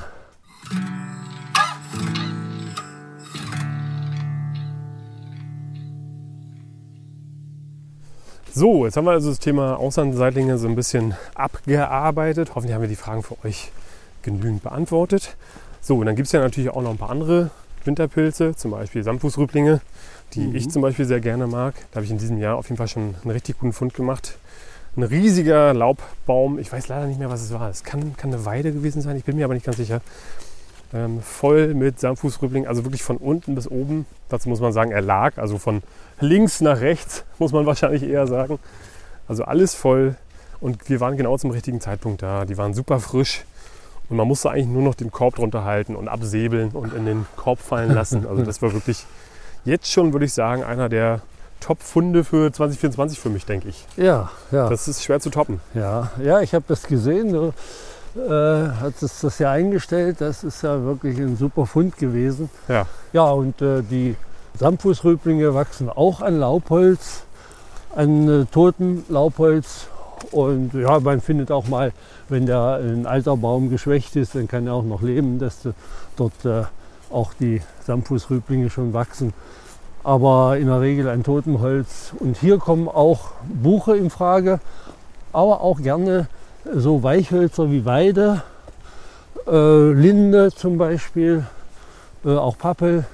So, 8.55 8.85
jetzt 8.85 8.97
haben 8.97 9.05
wir 9.05 9.11
also 9.11 9.29
das 9.29 9.39
Thema 9.39 9.77
Auslandseitlinge 9.79 10.59
so 10.59 10.67
ein 10.67 10.75
bisschen 10.75 11.15
abgearbeitet. 11.33 12.51
Hoffentlich 12.53 12.75
haben 12.75 12.81
wir 12.83 12.87
die 12.87 12.95
Fragen 12.95 13.23
für 13.23 13.43
euch 13.43 13.71
genügend 14.21 14.61
beantwortet. 14.61 15.35
So, 15.81 15.97
und 15.97 16.05
dann 16.05 16.15
gibt 16.15 16.27
es 16.27 16.31
ja 16.33 16.39
natürlich 16.39 16.69
auch 16.69 16.83
noch 16.83 16.91
ein 16.91 16.97
paar 16.97 17.09
andere 17.09 17.49
Winterpilze, 17.83 18.55
zum 18.55 18.69
Beispiel 18.71 19.03
Samtfußrüblinge, 19.03 19.81
die 20.33 20.41
Mhm. 20.41 20.55
ich 20.55 20.69
zum 20.69 20.83
Beispiel 20.83 21.05
sehr 21.05 21.19
gerne 21.19 21.47
mag. 21.47 21.73
Da 21.91 21.95
habe 21.95 22.05
ich 22.05 22.11
in 22.11 22.19
diesem 22.19 22.37
Jahr 22.37 22.57
auf 22.57 22.65
jeden 22.69 22.77
Fall 22.77 22.87
schon 22.87 23.15
einen 23.23 23.31
richtig 23.31 23.57
guten 23.59 23.73
Fund 23.73 23.95
gemacht. 23.95 24.37
Ein 24.95 25.03
riesiger 25.03 25.73
Laubbaum, 25.73 26.59
ich 26.59 26.71
weiß 26.71 26.87
leider 26.89 27.07
nicht 27.07 27.19
mehr, 27.19 27.31
was 27.31 27.41
es 27.41 27.51
war. 27.51 27.69
Es 27.71 27.83
kann, 27.83 28.15
kann 28.15 28.31
eine 28.31 28.45
Weide 28.45 28.71
gewesen 28.71 29.01
sein, 29.01 29.17
ich 29.17 29.23
bin 29.25 29.35
mir 29.35 29.45
aber 29.45 29.55
nicht 29.55 29.65
ganz 29.65 29.77
sicher. 29.77 30.01
Ähm, 30.93 31.21
voll 31.21 31.73
mit 31.73 31.99
Samtfußrüblingen, 31.99 32.67
also 32.67 32.85
wirklich 32.85 33.01
von 33.01 33.17
unten 33.17 33.55
bis 33.55 33.67
oben. 33.67 34.05
Dazu 34.29 34.47
muss 34.49 34.61
man 34.61 34.73
sagen, 34.73 34.91
er 34.91 35.01
lag, 35.01 35.37
also 35.37 35.57
von 35.57 35.81
links 36.19 36.61
nach 36.61 36.81
rechts, 36.81 37.25
muss 37.39 37.51
man 37.51 37.65
wahrscheinlich 37.65 38.03
eher 38.03 38.27
sagen. 38.27 38.59
Also 39.27 39.43
alles 39.43 39.73
voll 39.73 40.15
und 40.61 40.89
wir 40.89 40.99
waren 40.99 41.17
genau 41.17 41.37
zum 41.37 41.51
richtigen 41.51 41.81
Zeitpunkt 41.81 42.21
da. 42.21 42.45
Die 42.45 42.57
waren 42.57 42.73
super 42.73 42.99
frisch 42.99 43.43
und 44.09 44.17
man 44.17 44.27
musste 44.27 44.51
eigentlich 44.51 44.67
nur 44.67 44.83
noch 44.83 44.95
den 44.95 45.11
Korb 45.11 45.35
drunter 45.35 45.63
halten 45.63 45.95
und 45.95 46.07
absäbeln 46.07 46.69
und 46.71 46.93
in 46.93 47.05
den 47.05 47.25
Korb 47.35 47.59
fallen 47.59 47.91
lassen. 47.91 48.25
Also 48.29 48.43
das 48.43 48.61
war 48.61 48.73
wirklich 48.73 49.05
jetzt 49.65 49.91
schon, 49.91 50.13
würde 50.13 50.25
ich 50.25 50.33
sagen, 50.33 50.63
einer 50.63 50.89
der 50.89 51.21
Top-Funde 51.59 52.23
für 52.23 52.51
2024 52.51 53.19
für 53.19 53.29
mich, 53.29 53.45
denke 53.45 53.69
ich. 53.69 53.85
Ja, 53.95 54.29
ja. 54.51 54.69
Das 54.69 54.87
ist 54.87 55.03
schwer 55.03 55.19
zu 55.21 55.29
toppen. 55.29 55.61
Ja, 55.73 56.11
ja, 56.21 56.41
ich 56.41 56.53
habe 56.53 56.65
das 56.67 56.83
gesehen. 56.83 57.53
Äh, 58.15 58.69
hast 58.79 59.01
es 59.01 59.21
das 59.21 59.39
ja 59.39 59.51
eingestellt. 59.51 60.17
Das 60.19 60.43
ist 60.43 60.61
ja 60.61 60.83
wirklich 60.83 61.17
ein 61.17 61.35
super 61.35 61.65
Fund 61.65 61.97
gewesen. 61.97 62.49
Ja. 62.67 62.85
Ja, 63.11 63.29
und 63.31 63.61
äh, 63.61 63.81
die 63.81 64.15
Samtfußrüblinge 64.59 65.53
wachsen 65.55 65.89
auch 65.89 66.21
an 66.21 66.39
Laubholz, 66.39 67.23
an 67.95 68.43
äh, 68.43 68.45
totem 68.45 69.03
Laubholz. 69.09 69.87
Und 70.31 70.73
ja, 70.73 70.99
man 70.99 71.21
findet 71.21 71.51
auch 71.51 71.67
mal, 71.67 71.91
wenn 72.29 72.45
der 72.45 72.79
ein 72.81 73.07
alter 73.07 73.35
Baum 73.35 73.69
geschwächt 73.69 74.15
ist, 74.15 74.35
dann 74.35 74.47
kann 74.47 74.67
er 74.67 74.73
auch 74.73 74.83
noch 74.83 75.01
leben, 75.01 75.39
dass 75.39 75.65
äh, 75.65 75.73
dort 76.15 76.45
äh, 76.45 76.63
auch 77.11 77.33
die 77.33 77.61
Samtfußrüblinge 77.85 78.69
schon 78.69 78.93
wachsen. 78.93 79.33
Aber 80.03 80.57
in 80.57 80.67
der 80.67 80.81
Regel 80.81 81.07
an 81.07 81.23
totem 81.23 81.61
Holz. 81.61 82.13
Und 82.19 82.37
hier 82.37 82.59
kommen 82.59 82.87
auch 82.87 83.31
Buche 83.47 83.97
in 83.97 84.09
Frage, 84.11 84.59
aber 85.31 85.61
auch 85.61 85.81
gerne 85.81 86.27
so 86.71 87.03
Weichhölzer 87.03 87.71
wie 87.71 87.85
Weide, 87.85 88.43
äh, 89.47 89.91
Linde 89.91 90.51
zum 90.51 90.77
Beispiel, 90.77 91.45
äh, 92.25 92.29
auch 92.29 92.57
Pappel. 92.57 93.05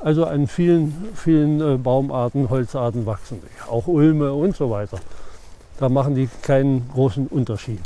Also 0.00 0.24
an 0.26 0.46
vielen, 0.46 1.08
vielen 1.14 1.60
äh, 1.60 1.76
Baumarten, 1.78 2.50
Holzarten 2.50 3.06
wachsen 3.06 3.40
die. 3.42 3.70
Auch 3.70 3.86
Ulme 3.86 4.32
und 4.32 4.56
so 4.56 4.70
weiter. 4.70 4.98
Da 5.78 5.88
machen 5.88 6.14
die 6.14 6.28
keinen 6.42 6.88
großen 6.92 7.26
Unterschied. 7.26 7.80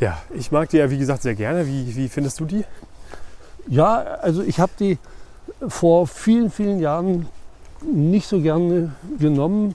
Ja, 0.00 0.18
ich 0.34 0.52
mag 0.52 0.68
die 0.70 0.78
ja 0.78 0.90
wie 0.90 0.98
gesagt 0.98 1.22
sehr 1.22 1.34
gerne. 1.34 1.66
Wie, 1.66 1.94
wie 1.96 2.08
findest 2.08 2.40
du 2.40 2.44
die? 2.44 2.64
Ja, 3.68 3.96
also 4.22 4.42
ich 4.42 4.60
habe 4.60 4.72
die 4.78 4.98
vor 5.68 6.06
vielen, 6.06 6.50
vielen 6.50 6.80
Jahren 6.80 7.26
nicht 7.82 8.26
so 8.26 8.40
gerne 8.40 8.92
genommen, 9.18 9.74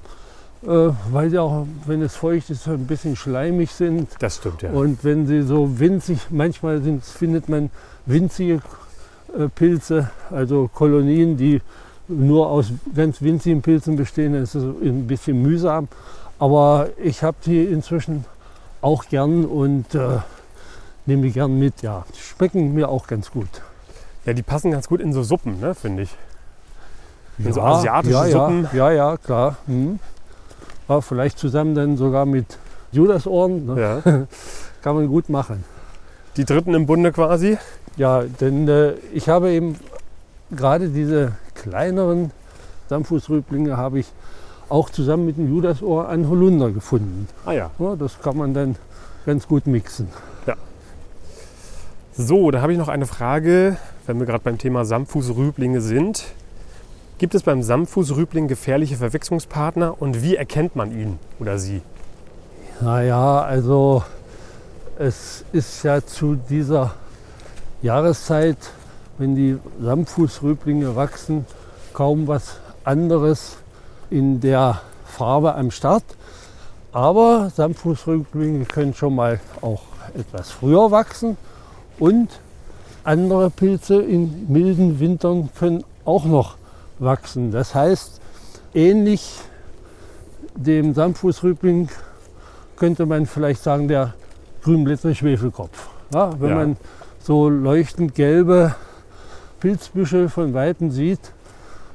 äh, 0.63 0.89
weil 1.12 1.29
sie 1.29 1.39
auch, 1.39 1.65
wenn 1.85 2.01
es 2.01 2.15
feucht 2.15 2.50
ist, 2.50 2.67
ein 2.67 2.88
bisschen 2.88 3.15
schleimig 3.15 3.71
sind. 3.71 4.09
Das 4.19 4.38
stimmt, 4.38 4.62
ja. 4.62 4.71
Und 4.71 5.03
wenn 5.03 5.27
sie 5.27 5.41
so 5.41 5.79
winzig, 5.79 6.19
manchmal 6.29 6.81
sind, 6.81 7.03
findet 7.03 7.50
man 7.50 7.69
winzige 8.05 8.62
äh, 9.38 9.47
Pilze, 9.50 10.09
also 10.31 10.69
Kolonien, 10.74 11.38
die 11.38 11.62
nur 12.07 12.50
aus 12.50 12.71
ganz 12.95 13.21
winzigen 13.21 13.62
Pilzen 13.62 13.95
bestehen, 13.95 14.33
dann 14.33 14.43
ist 14.43 14.55
es 14.55 14.63
ein 14.63 15.07
bisschen 15.07 15.41
mühsam. 15.41 15.88
Aber 16.38 16.89
ich 17.01 17.24
habe 17.24 17.38
die 17.45 17.63
inzwischen 17.63 18.25
auch 18.81 19.05
gern 19.05 19.45
und 19.45 19.95
äh, 19.95 20.19
nehme 21.05 21.24
die 21.24 21.31
gern 21.31 21.57
mit. 21.57 21.81
Ja, 21.81 22.05
die 22.13 22.19
schmecken 22.19 22.74
mir 22.74 22.89
auch 22.89 23.07
ganz 23.07 23.31
gut. 23.31 23.47
Ja, 24.25 24.33
die 24.33 24.43
passen 24.43 24.71
ganz 24.71 24.88
gut 24.88 25.00
in 25.01 25.13
so 25.13 25.24
Suppen, 25.24 25.59
ne, 25.59 25.75
finde 25.75 26.03
ich. 26.03 26.15
In 27.38 27.53
so 27.53 27.62
asiatische 27.62 28.13
ja, 28.13 28.27
Suppen. 28.29 28.67
Ja, 28.74 28.91
ja, 28.91 29.12
ja 29.12 29.17
klar. 29.17 29.57
Hm. 29.67 30.00
Ja, 30.88 31.01
vielleicht 31.01 31.39
zusammen 31.39 31.75
dann 31.75 31.98
sogar 31.98 32.25
mit 32.25 32.58
Judasohren. 32.92 33.65
Ne? 33.65 33.82
Ja. 33.82 34.01
Kann 34.82 34.96
man 34.96 35.08
gut 35.08 35.30
machen. 35.30 35.63
Die 36.38 36.46
dritten 36.46 36.74
im 36.74 36.86
Bunde 36.86 37.12
quasi. 37.12 37.58
Ja, 37.98 38.24
denn 38.24 38.68
äh, 38.68 38.94
ich 39.13 39.30
habe 39.30 39.51
eben 39.51 39.77
gerade 40.51 40.89
diese 40.89 41.34
kleineren 41.56 42.32
Dampffußrüblinge 42.89 43.77
habe 43.77 44.00
ich 44.00 44.12
auch 44.70 44.89
zusammen 44.89 45.25
mit 45.25 45.38
dem 45.38 45.50
Judasohr 45.50 46.10
an 46.10 46.30
Holunder 46.30 46.72
gefunden. 46.72 47.27
Ah 47.46 47.54
ja. 47.54 47.72
Ja, 47.80 47.96
das 47.96 48.20
kann 48.22 48.38
man 48.38 48.54
dann 48.54 48.75
ganz 49.25 49.48
gut 49.48 49.68
mixen. 49.68 50.10
So, 52.18 52.50
da 52.50 52.62
habe 52.62 52.72
ich 52.72 52.77
noch 52.77 52.88
eine 52.88 53.06
Frage, 53.06 53.75
wenn 54.06 54.20
wir 54.20 54.25
gerade 54.25 54.42
beim 54.42 54.58
Thema 54.58 54.86
Samtfußrüblinge 54.86 55.82
sind. 55.82 56.24
Gibt 57.17 57.34
es 57.34 57.43
beim 57.43 57.63
Samtfußrübling 57.63 58.50
gefährliche 58.50 58.98
Verwechslungspartner 58.98 60.01
und 60.01 60.22
wie 60.22 60.36
erkennt 60.36 60.75
man 60.75 60.91
ihn 60.91 61.17
oder 61.39 61.57
sie? 61.57 61.81
Naja, 62.81 63.41
also 63.41 64.03
es 65.00 65.45
ist 65.53 65.81
ja 65.84 66.05
zu 66.05 66.36
dieser 66.36 66.93
Jahreszeit, 67.81 68.57
wenn 69.17 69.34
die 69.34 69.57
Samtfußrüblinge 69.81 70.98
wachsen, 70.98 71.45
kaum 71.93 72.27
was 72.27 72.57
anderes 72.84 73.60
in 74.10 74.41
der 74.41 74.81
Farbe 75.05 75.55
am 75.55 75.72
Start. 75.72 76.03
Aber 76.91 77.50
Samtfußrüblinge 77.55 78.65
können 78.65 78.93
schon 78.93 79.15
mal 79.15 79.39
auch 79.62 79.84
etwas 80.17 80.51
früher 80.51 80.91
wachsen 80.91 81.38
und 81.98 82.27
andere 83.05 83.50
Pilze 83.51 84.01
in 84.01 84.51
milden 84.51 85.00
Wintern 85.00 85.50
können 85.57 85.86
auch 86.03 86.25
noch 86.25 86.57
wachsen. 86.99 87.51
Das 87.51 87.75
heißt, 87.75 88.21
ähnlich 88.73 89.39
dem 90.55 90.93
Samtfußrübling 90.93 91.89
könnte 92.77 93.05
man 93.05 93.25
vielleicht 93.25 93.63
sagen, 93.63 93.87
der 93.87 94.13
grünblättrige 94.63 95.15
Schwefelkopf. 95.15 95.89
Ja, 96.13 96.39
wenn 96.39 96.49
Ja. 96.49 96.55
man 96.55 96.77
so 97.19 97.49
leuchtend 97.49 98.15
gelbe 98.15 98.75
Pilzbüschel 99.59 100.29
von 100.29 100.53
Weitem 100.53 100.91
sieht, 100.91 101.19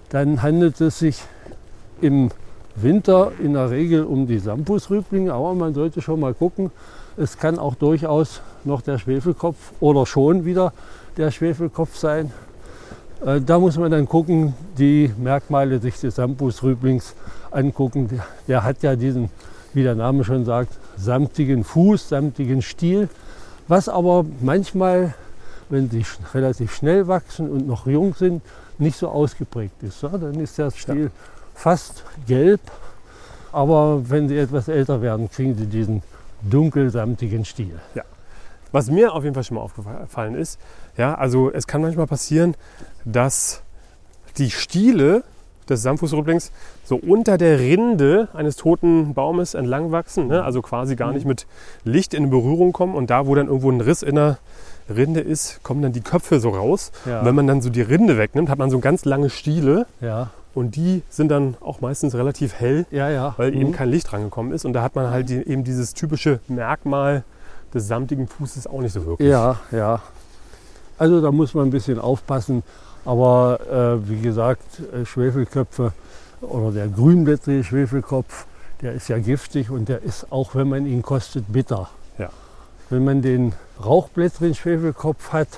dann 0.09 0.43
handelt 0.43 0.81
es 0.81 0.99
sich 0.99 1.23
im 2.01 2.31
Winter 2.77 3.33
in 3.43 3.53
der 3.55 3.71
Regel 3.71 4.05
um 4.05 4.27
die 4.27 4.39
Samtfußrüblinge, 4.39 5.33
aber 5.33 5.55
man 5.55 5.75
sollte 5.75 6.01
schon 6.01 6.21
mal 6.21 6.35
gucken, 6.35 6.71
es 7.17 7.37
kann 7.39 7.59
auch 7.59 7.75
durchaus 7.75 8.41
noch 8.65 8.81
der 8.81 8.99
Schwefelkopf 8.99 9.57
oder 9.81 10.07
schon 10.07 10.45
wieder 10.45 10.73
der 11.17 11.31
Schwefelkopf 11.31 11.97
sein. 11.97 12.33
Äh, 13.25 13.41
Da 13.41 13.59
muss 13.59 13.77
man 13.77 13.91
dann 13.91 14.07
gucken, 14.09 14.55
die 14.79 15.13
Merkmale 15.19 15.79
sich 15.79 15.99
des 16.01 16.17
Samtfußrüblings 16.17 17.15
angucken. 17.51 18.09
Der, 18.09 18.25
der 18.49 18.65
hat 18.65 18.83
ja 18.83 18.97
diesen, 18.97 19.31
wie 19.75 19.83
der 19.83 19.95
Name 19.95 20.25
schon 20.25 20.45
sagt, 20.45 20.73
samtigen 20.97 21.65
Fuß, 21.65 22.09
samtigen 22.09 22.63
Stiel, 22.63 23.09
was 23.69 23.89
aber 23.89 24.25
manchmal, 24.41 25.15
wenn 25.69 25.91
sie 25.91 26.05
relativ 26.35 26.75
schnell 26.75 27.07
wachsen 27.09 27.51
und 27.51 27.67
noch 27.67 27.87
jung 27.87 28.15
sind, 28.15 28.43
nicht 28.79 28.97
so 28.97 29.09
ausgeprägt 29.09 29.83
ist. 29.83 30.03
Ja, 30.03 30.09
dann 30.09 30.35
ist 30.41 30.59
der 30.59 30.71
Stiel 30.71 31.11
fast 31.55 32.05
gelb, 32.27 32.61
aber 33.53 34.09
wenn 34.09 34.29
sie 34.29 34.39
etwas 34.39 34.69
älter 34.69 35.03
werden, 35.03 35.31
kriegen 35.31 35.55
sie 35.57 35.67
diesen 35.67 36.03
dunkelsamtigen 36.43 37.45
Stiel. 37.45 37.79
Was 38.73 38.91
mir 38.91 39.13
auf 39.13 39.25
jeden 39.25 39.35
Fall 39.35 39.45
schon 39.45 39.57
mal 39.57 39.63
aufgefallen 39.63 40.35
ist, 40.35 40.59
ja, 40.97 41.15
also 41.15 41.51
es 41.51 41.67
kann 41.67 41.83
manchmal 41.83 42.07
passieren, 42.07 42.55
dass 43.05 43.63
die 44.39 44.51
Stiele 44.51 45.25
des 45.69 45.83
Samtfußrüblings 45.83 46.51
so 46.85 46.97
unter 46.97 47.39
der 47.39 47.59
Rinde 47.61 48.29
eines 48.35 48.57
toten 48.57 49.15
Baumes 49.15 49.55
entlang 49.55 49.93
wachsen, 49.93 50.27
ne? 50.27 50.43
also 50.43 50.63
quasi 50.63 50.97
gar 50.97 51.13
nicht 51.13 51.27
mit 51.27 51.47
Licht 51.85 52.13
in 52.15 52.31
Berührung 52.31 52.73
kommen 52.73 52.95
und 52.95 53.11
da, 53.11 53.27
wo 53.27 53.35
dann 53.35 53.47
irgendwo 53.47 53.71
ein 53.71 53.81
Riss 53.81 54.03
in 54.03 54.17
der 54.17 54.39
Rinde 54.89 55.21
ist, 55.21 55.63
kommen 55.63 55.83
dann 55.83 55.93
die 55.93 56.01
Köpfe 56.01 56.41
so 56.41 56.51
raus. 56.51 56.91
Ja. 57.07 57.21
Und 57.21 57.27
wenn 57.27 57.35
man 57.37 57.47
dann 57.47 57.63
so 57.63 57.71
die 57.71 57.83
Rinde 57.83 58.19
wegnimmt, 58.19 58.49
hat 58.49 58.59
man 58.59 58.71
so 58.71 58.81
ganz 58.81 59.05
lange 59.05 59.31
Stiele 59.31 59.87
Ja, 60.01 60.31
und 60.53 60.75
die 60.75 61.03
sind 61.09 61.29
dann 61.31 61.57
auch 61.61 61.81
meistens 61.81 62.17
relativ 62.17 62.55
hell, 62.55 62.85
ja, 62.91 63.09
ja. 63.09 63.35
weil 63.37 63.55
eben 63.55 63.69
Mhm. 63.71 63.75
kein 63.75 63.89
Licht 63.89 64.13
rangekommen 64.13 64.53
ist 64.53 64.65
und 64.65 64.73
da 64.73 64.83
hat 64.83 64.97
man 64.97 65.11
halt 65.11 65.29
die, 65.29 65.37
eben 65.37 65.63
dieses 65.63 65.95
typische 65.95 66.41
Merkmal 66.49 67.23
des 67.73 67.87
samtigen 67.87 68.27
Fußes 68.27 68.67
auch 68.67 68.81
nicht 68.81 68.93
so 68.93 69.07
wirklich. 69.07 69.29
Ja, 69.31 69.61
ja. 69.71 70.03
Also 71.01 71.23
da 71.23 71.33
muss 71.33 71.55
man 71.55 71.69
ein 71.69 71.71
bisschen 71.71 71.99
aufpassen. 71.99 72.63
Aber 73.07 73.59
äh, 74.05 74.09
wie 74.09 74.21
gesagt, 74.21 74.83
äh, 74.93 75.07
Schwefelköpfe 75.07 75.93
oder 76.43 76.73
der 76.73 76.89
grünblättrige 76.89 77.65
Schwefelkopf, 77.65 78.45
der 78.83 78.93
ist 78.93 79.09
ja 79.09 79.19
giftig 79.19 79.71
und 79.71 79.89
der 79.89 80.03
ist 80.03 80.31
auch, 80.31 80.55
wenn 80.55 80.69
man 80.69 80.85
ihn 80.85 81.01
kostet, 81.01 81.51
bitter. 81.51 81.89
Ja. 82.19 82.29
Wenn 82.91 83.05
man 83.05 83.23
den 83.23 83.55
rauchblättrigen 83.83 84.55
Schwefelkopf 84.55 85.33
hat, 85.33 85.49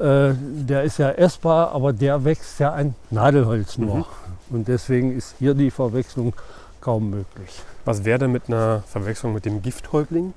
äh, 0.00 0.32
der 0.34 0.82
ist 0.82 0.98
ja 0.98 1.10
essbar, 1.10 1.72
aber 1.72 1.92
der 1.92 2.24
wächst 2.24 2.58
ja 2.58 2.72
an 2.72 2.94
Nadelholz 3.10 3.76
nur. 3.76 3.96
Mhm. 3.96 4.04
Und 4.48 4.68
deswegen 4.68 5.14
ist 5.14 5.34
hier 5.38 5.52
die 5.52 5.70
Verwechslung 5.70 6.32
kaum 6.80 7.10
möglich. 7.10 7.62
Was 7.84 8.06
wäre 8.06 8.18
denn 8.18 8.32
mit 8.32 8.44
einer 8.48 8.82
Verwechslung 8.86 9.34
mit 9.34 9.44
dem 9.44 9.60
Gifthäuptling? 9.60 10.32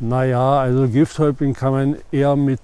Naja, 0.00 0.60
also 0.60 0.86
Gifthäuptling 0.86 1.54
kann 1.54 1.72
man 1.72 1.96
eher 2.12 2.36
mit, 2.36 2.60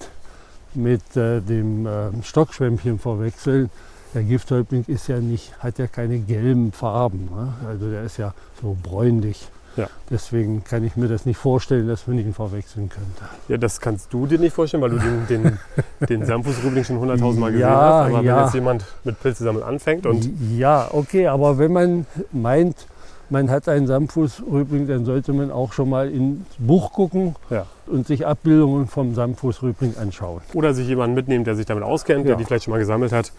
mit 0.77 1.17
äh, 1.17 1.41
dem 1.41 1.87
äh, 1.87 2.11
Stockschwämmchen 2.23 2.99
verwechseln. 2.99 3.71
Der 4.15 4.23
Gifthäuptling 4.23 4.85
ist 4.87 5.09
ja 5.09 5.19
nicht, 5.19 5.53
hat 5.59 5.79
ja 5.79 5.87
keine 5.87 6.19
gelben 6.19 6.73
Farben. 6.73 7.29
Ne? 7.35 7.53
Also 7.67 7.91
der 7.91 8.05
ist 8.05 8.17
ja 8.17 8.33
so 8.63 8.77
bräunlich. 8.81 9.49
Ja. 9.77 9.89
Deswegen 10.09 10.63
kann 10.63 10.85
ich 10.85 10.97
mir 10.97 11.09
das 11.09 11.27
nicht 11.27 11.37
vorstellen, 11.37 11.89
dass 11.89 12.07
man 12.07 12.19
ihn 12.19 12.33
verwechseln 12.33 12.89
könnte. 12.89 13.25
Ja, 13.49 13.57
das 13.57 13.81
kannst 13.81 14.13
du 14.13 14.27
dir 14.27 14.39
nicht 14.39 14.55
vorstellen, 14.55 14.83
weil 14.83 14.91
du 14.91 14.99
den, 14.99 15.27
den, 15.27 15.59
den 16.09 16.25
Samphusrübling 16.27 16.85
schon 16.85 16.99
100.000 16.99 17.39
Mal 17.39 17.51
gesehen 17.51 17.61
Ja, 17.61 17.71
hast. 17.71 18.11
Aber 18.11 18.23
ja. 18.23 18.37
wenn 18.37 18.45
jetzt 18.45 18.55
jemand 18.55 18.85
mit 19.03 19.21
Pilze 19.21 19.43
sammeln 19.45 19.65
anfängt 19.65 20.07
und 20.07 20.31
ja, 20.57 20.89
okay, 20.93 21.27
aber 21.27 21.59
wenn 21.59 21.73
man 21.73 22.07
meint, 22.31 22.87
man 23.31 23.51
hat 23.51 23.69
einen 23.69 23.87
Samtfußrübling, 23.87 24.87
dann 24.87 25.05
sollte 25.05 25.33
man 25.33 25.51
auch 25.51 25.73
schon 25.73 25.89
mal 25.91 26.11
ins 26.11 26.45
Buch 26.59 26.93
gucken 26.93 27.35
Ja. 27.51 27.67
und 27.87 28.07
sich 28.07 28.27
Abbildungen 28.27 28.87
vom 28.87 29.15
Samtfußrübling 29.15 29.97
anschauen. 29.99 30.41
oder 30.53 30.75
sich 30.75 30.87
jemanden 30.89 31.15
mitnehmen, 31.15 31.45
der 31.45 31.55
sich 31.57 31.67
damit 31.67 31.85
auskennt, 31.85 32.25
der 32.27 32.33
Ja. 32.33 32.39
die 32.39 32.45
vielleicht 32.45 32.65
schon 32.65 32.73
mal 32.73 32.79
gesammelt 32.79 33.13
hat 33.13 33.33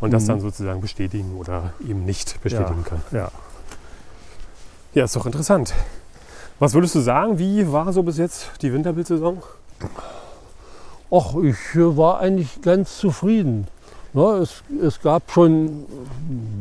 und 0.00 0.12
das 0.12 0.24
Mhm. 0.24 0.28
dann 0.28 0.40
sozusagen 0.40 0.80
bestätigen 0.80 1.36
oder 1.38 1.72
eben 1.88 2.04
nicht 2.04 2.40
bestätigen 2.42 2.84
kann. 2.84 3.02
Ja. 3.12 3.28
Ja, 4.94 5.04
ist 5.04 5.14
doch 5.16 5.26
interessant. 5.26 5.74
Was 6.58 6.72
würdest 6.72 6.94
du 6.94 7.00
sagen, 7.00 7.38
wie 7.38 7.70
war 7.70 7.92
so 7.92 8.02
bis 8.02 8.16
jetzt 8.16 8.48
die 8.62 8.72
Winterpilzsaison? 8.72 9.42
Ach, 11.10 11.34
ich 11.42 11.56
äh, 11.74 11.96
war 11.96 12.18
eigentlich 12.20 12.60
ganz 12.62 12.98
zufrieden. 12.98 13.66
Ne, 14.12 14.22
es, 14.42 14.62
es 14.82 15.00
gab 15.02 15.30
schon 15.30 15.84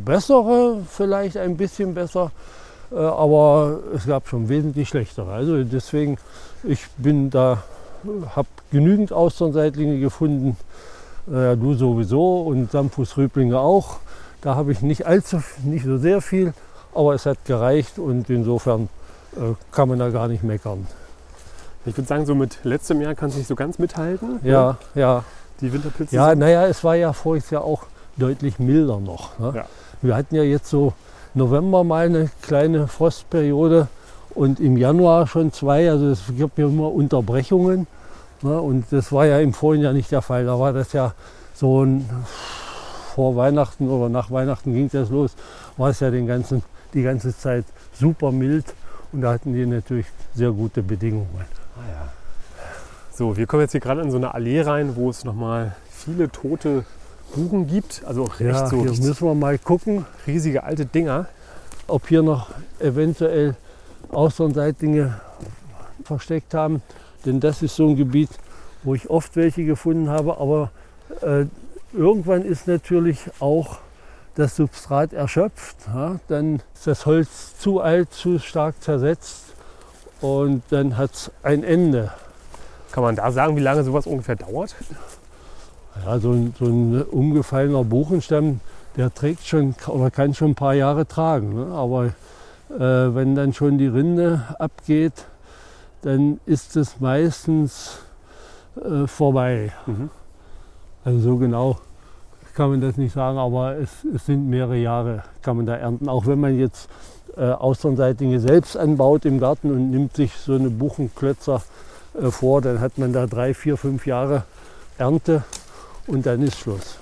bessere, 0.03 0.82
vielleicht 0.91 1.38
ein 1.38 1.55
bisschen 1.55 1.94
besser, 1.94 2.32
aber 2.99 3.79
es 3.95 4.05
gab 4.05 4.27
schon 4.27 4.49
wesentlich 4.49 4.89
schlechtere. 4.89 5.31
Also 5.31 5.63
deswegen, 5.63 6.17
ich 6.63 6.87
bin 6.97 7.29
da, 7.29 7.63
habe 8.35 8.47
genügend 8.71 9.11
Austernseitlinge 9.11 9.99
gefunden, 9.99 10.57
äh, 11.27 11.55
du 11.57 11.73
sowieso 11.73 12.41
und 12.41 12.71
Samtfußrüblinge 12.71 13.59
auch. 13.59 13.97
Da 14.41 14.55
habe 14.55 14.71
ich 14.71 14.81
nicht 14.81 15.05
allzu, 15.05 15.41
nicht 15.63 15.85
so 15.85 15.97
sehr 15.97 16.21
viel, 16.21 16.53
aber 16.93 17.13
es 17.13 17.25
hat 17.25 17.43
gereicht 17.45 17.99
und 17.99 18.29
insofern 18.29 18.89
äh, 19.35 19.55
kann 19.71 19.89
man 19.89 19.99
da 19.99 20.09
gar 20.09 20.27
nicht 20.27 20.43
meckern. 20.43 20.87
Ich 21.85 21.95
würde 21.97 22.07
sagen, 22.07 22.25
so 22.25 22.33
mit 22.33 22.59
letztem 22.63 23.01
Jahr 23.01 23.13
kannst 23.13 23.35
du 23.35 23.39
nicht 23.39 23.47
so 23.47 23.55
ganz 23.55 23.77
mithalten. 23.77 24.39
Ja, 24.43 24.77
ja. 24.95 25.23
Die 25.61 25.71
Winterpilze. 25.71 26.15
Ja, 26.15 26.35
naja, 26.35 26.65
es 26.67 26.83
war 26.83 26.95
ja 26.95 27.13
voriges 27.13 27.49
Jahr 27.49 27.63
auch 27.63 27.83
deutlich 28.17 28.59
milder 28.59 28.99
noch. 28.99 29.37
Ne? 29.39 29.53
Ja. 29.55 29.65
Wir 30.01 30.15
hatten 30.15 30.35
ja 30.35 30.43
jetzt 30.43 30.69
so 30.69 30.93
November 31.35 31.83
mal 31.83 32.07
eine 32.07 32.29
kleine 32.41 32.87
Frostperiode 32.87 33.87
und 34.33 34.59
im 34.59 34.77
Januar 34.77 35.27
schon 35.27 35.51
zwei. 35.51 35.89
Also 35.89 36.07
es 36.09 36.23
gibt 36.37 36.57
ja 36.57 36.65
immer 36.65 36.91
Unterbrechungen. 36.91 37.87
Ne? 38.41 38.59
Und 38.59 38.85
das 38.91 39.11
war 39.11 39.25
ja 39.25 39.39
im 39.39 39.53
vorigen 39.53 39.83
Jahr 39.83 39.93
nicht 39.93 40.11
der 40.11 40.21
Fall. 40.21 40.45
Da 40.45 40.59
war 40.59 40.73
das 40.73 40.93
ja 40.93 41.13
so 41.53 41.83
ein 41.83 42.09
vor 43.15 43.37
Weihnachten 43.37 43.89
oder 43.89 44.09
nach 44.09 44.29
Weihnachten 44.29 44.73
ging 44.73 44.89
das 44.91 45.09
los, 45.09 45.35
war 45.77 45.89
es 45.89 46.01
ja 46.01 46.11
den 46.11 46.27
ganzen, 46.27 46.63
die 46.93 47.01
ganze 47.01 47.35
Zeit 47.35 47.63
super 47.93 48.33
mild 48.33 48.65
und 49.13 49.21
da 49.21 49.31
hatten 49.31 49.53
die 49.53 49.65
natürlich 49.65 50.07
sehr 50.33 50.51
gute 50.51 50.83
Bedingungen. 50.83 51.29
So, 53.13 53.37
wir 53.37 53.47
kommen 53.47 53.61
jetzt 53.61 53.71
hier 53.71 53.79
gerade 53.79 54.01
in 54.01 54.11
so 54.11 54.17
eine 54.17 54.33
Allee 54.33 54.59
rein, 54.59 54.97
wo 54.97 55.09
es 55.09 55.23
nochmal 55.23 55.77
viele 55.89 56.29
tote 56.29 56.83
Buchen 57.35 57.67
gibt. 57.67 58.03
Also 58.05 58.23
auch 58.23 58.33
echt 58.39 58.41
Ja, 58.41 58.67
so 58.67 58.81
hier 58.81 58.91
müssen 58.91 59.27
wir 59.27 59.35
mal 59.35 59.57
gucken, 59.59 60.05
riesige 60.25 60.63
alte 60.63 60.85
Dinger. 60.85 61.27
ob 61.87 62.07
hier 62.07 62.23
noch 62.23 62.49
eventuell 62.79 63.55
Austernseitlinge 64.09 65.19
versteckt 66.03 66.53
haben. 66.53 66.81
Denn 67.25 67.39
das 67.39 67.61
ist 67.61 67.75
so 67.75 67.87
ein 67.87 67.95
Gebiet, 67.95 68.29
wo 68.83 68.95
ich 68.95 69.09
oft 69.09 69.35
welche 69.35 69.65
gefunden 69.65 70.09
habe. 70.09 70.37
Aber 70.37 70.71
äh, 71.21 71.45
irgendwann 71.93 72.43
ist 72.43 72.67
natürlich 72.67 73.19
auch 73.39 73.77
das 74.35 74.55
Substrat 74.55 75.13
erschöpft. 75.13 75.75
Ja? 75.93 76.19
Dann 76.27 76.61
ist 76.74 76.87
das 76.87 77.05
Holz 77.05 77.57
zu 77.59 77.81
alt, 77.81 78.11
zu 78.13 78.39
stark 78.39 78.81
zersetzt 78.81 79.53
und 80.21 80.63
dann 80.69 80.98
hat 80.98 81.13
es 81.13 81.31
ein 81.43 81.63
Ende. 81.63 82.11
Kann 82.91 83.03
man 83.03 83.15
da 83.15 83.31
sagen, 83.31 83.55
wie 83.55 83.61
lange 83.61 83.83
sowas 83.83 84.07
ungefähr 84.07 84.35
dauert? 84.35 84.75
Ja, 86.03 86.20
so, 86.20 86.31
ein, 86.31 86.53
so 86.58 86.66
ein 86.66 87.01
umgefallener 87.03 87.84
Buchenstamm, 87.84 88.60
der 88.98 89.14
trägt 89.14 89.46
schon 89.46 89.75
oder 89.88 90.12
kann 90.12 90.34
schon 90.34 90.51
ein 90.51 90.55
paar 90.55 90.74
Jahre 90.74 91.08
tragen. 91.08 91.53
Ne? 91.53 91.68
Aber 91.74 92.05
äh, 92.05 93.16
wenn 93.16 93.36
dann 93.36 93.53
schon 93.53 93.77
die 93.77 93.88
Rinde 93.88 94.44
abgeht, 94.60 95.25
dann 96.01 96.40
ist 96.46 96.75
es 96.75 97.00
meistens 97.00 98.00
äh, 98.75 99.08
vorbei. 99.08 99.72
Mhm. 99.86 100.10
Also 101.03 101.20
so 101.20 101.38
genau 101.38 101.77
kann 102.55 102.70
man 102.70 102.81
das 102.81 102.98
nicht 102.98 103.14
sagen, 103.14 103.38
aber 103.38 103.75
es, 103.77 103.90
es 104.16 104.25
sind 104.25 104.50
mehrere 104.50 104.77
Jahre, 104.77 105.24
kann 105.42 105.58
man 105.58 105.66
da 105.66 105.75
ernten. 105.75 106.08
Auch 106.08 106.25
wenn 106.25 106.40
man 106.40 106.58
jetzt 106.58 106.90
äh, 107.36 107.51
Austernseitlinge 107.51 108.40
selbst 108.40 108.77
anbaut 108.77 109.25
im 109.25 109.40
Garten 109.40 109.72
und 109.72 109.92
nimmt 109.92 110.16
sich 110.16 110.34
so 110.34 110.55
eine 110.55 110.70
Buchenklötzer 110.70 111.62
äh, 112.20 112.31
vor, 112.31 112.62
dann 112.62 112.79
hat 112.79 112.98
man 112.98 113.12
da 113.12 113.27
drei, 113.27 113.53
vier, 113.53 113.77
fünf 113.77 114.08
Jahre 114.08 114.44
Ernte 114.98 115.44
und 116.07 116.25
dann 116.25 116.41
ist 116.41 116.59
Schluss. 116.59 116.98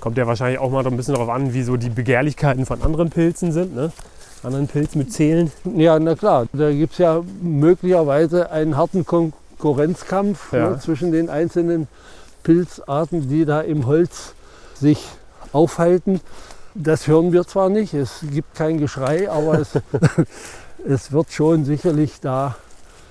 Kommt 0.00 0.16
ja 0.16 0.26
wahrscheinlich 0.26 0.60
auch 0.60 0.70
mal 0.70 0.86
ein 0.86 0.96
bisschen 0.96 1.14
darauf 1.14 1.28
an, 1.28 1.52
wie 1.54 1.62
so 1.62 1.76
die 1.76 1.90
Begehrlichkeiten 1.90 2.66
von 2.66 2.82
anderen 2.82 3.10
Pilzen 3.10 3.50
sind. 3.52 3.74
Ne? 3.74 3.90
Anderen 4.44 4.68
Pilzmyzelen. 4.68 5.50
Ja, 5.76 5.98
na 5.98 6.14
klar, 6.14 6.46
da 6.52 6.70
gibt 6.70 6.92
es 6.92 6.98
ja 6.98 7.22
möglicherweise 7.42 8.50
einen 8.52 8.76
harten 8.76 9.04
Konkurrenzkampf 9.04 10.52
Ja. 10.52 10.70
ne, 10.70 10.78
zwischen 10.78 11.10
den 11.10 11.28
einzelnen 11.28 11.88
Pilzarten, 12.44 13.28
die 13.28 13.44
da 13.44 13.60
im 13.60 13.86
Holz 13.86 14.34
sich 14.74 15.04
aufhalten. 15.52 16.20
Das 16.74 17.08
hören 17.08 17.32
wir 17.32 17.44
zwar 17.48 17.68
nicht, 17.68 17.94
es 17.94 18.20
gibt 18.32 18.54
kein 18.54 18.78
Geschrei, 18.78 19.28
aber 19.28 19.58
es, 19.58 19.70
es 20.88 21.10
wird 21.10 21.32
schon 21.32 21.64
sicherlich 21.64 22.20
da 22.20 22.54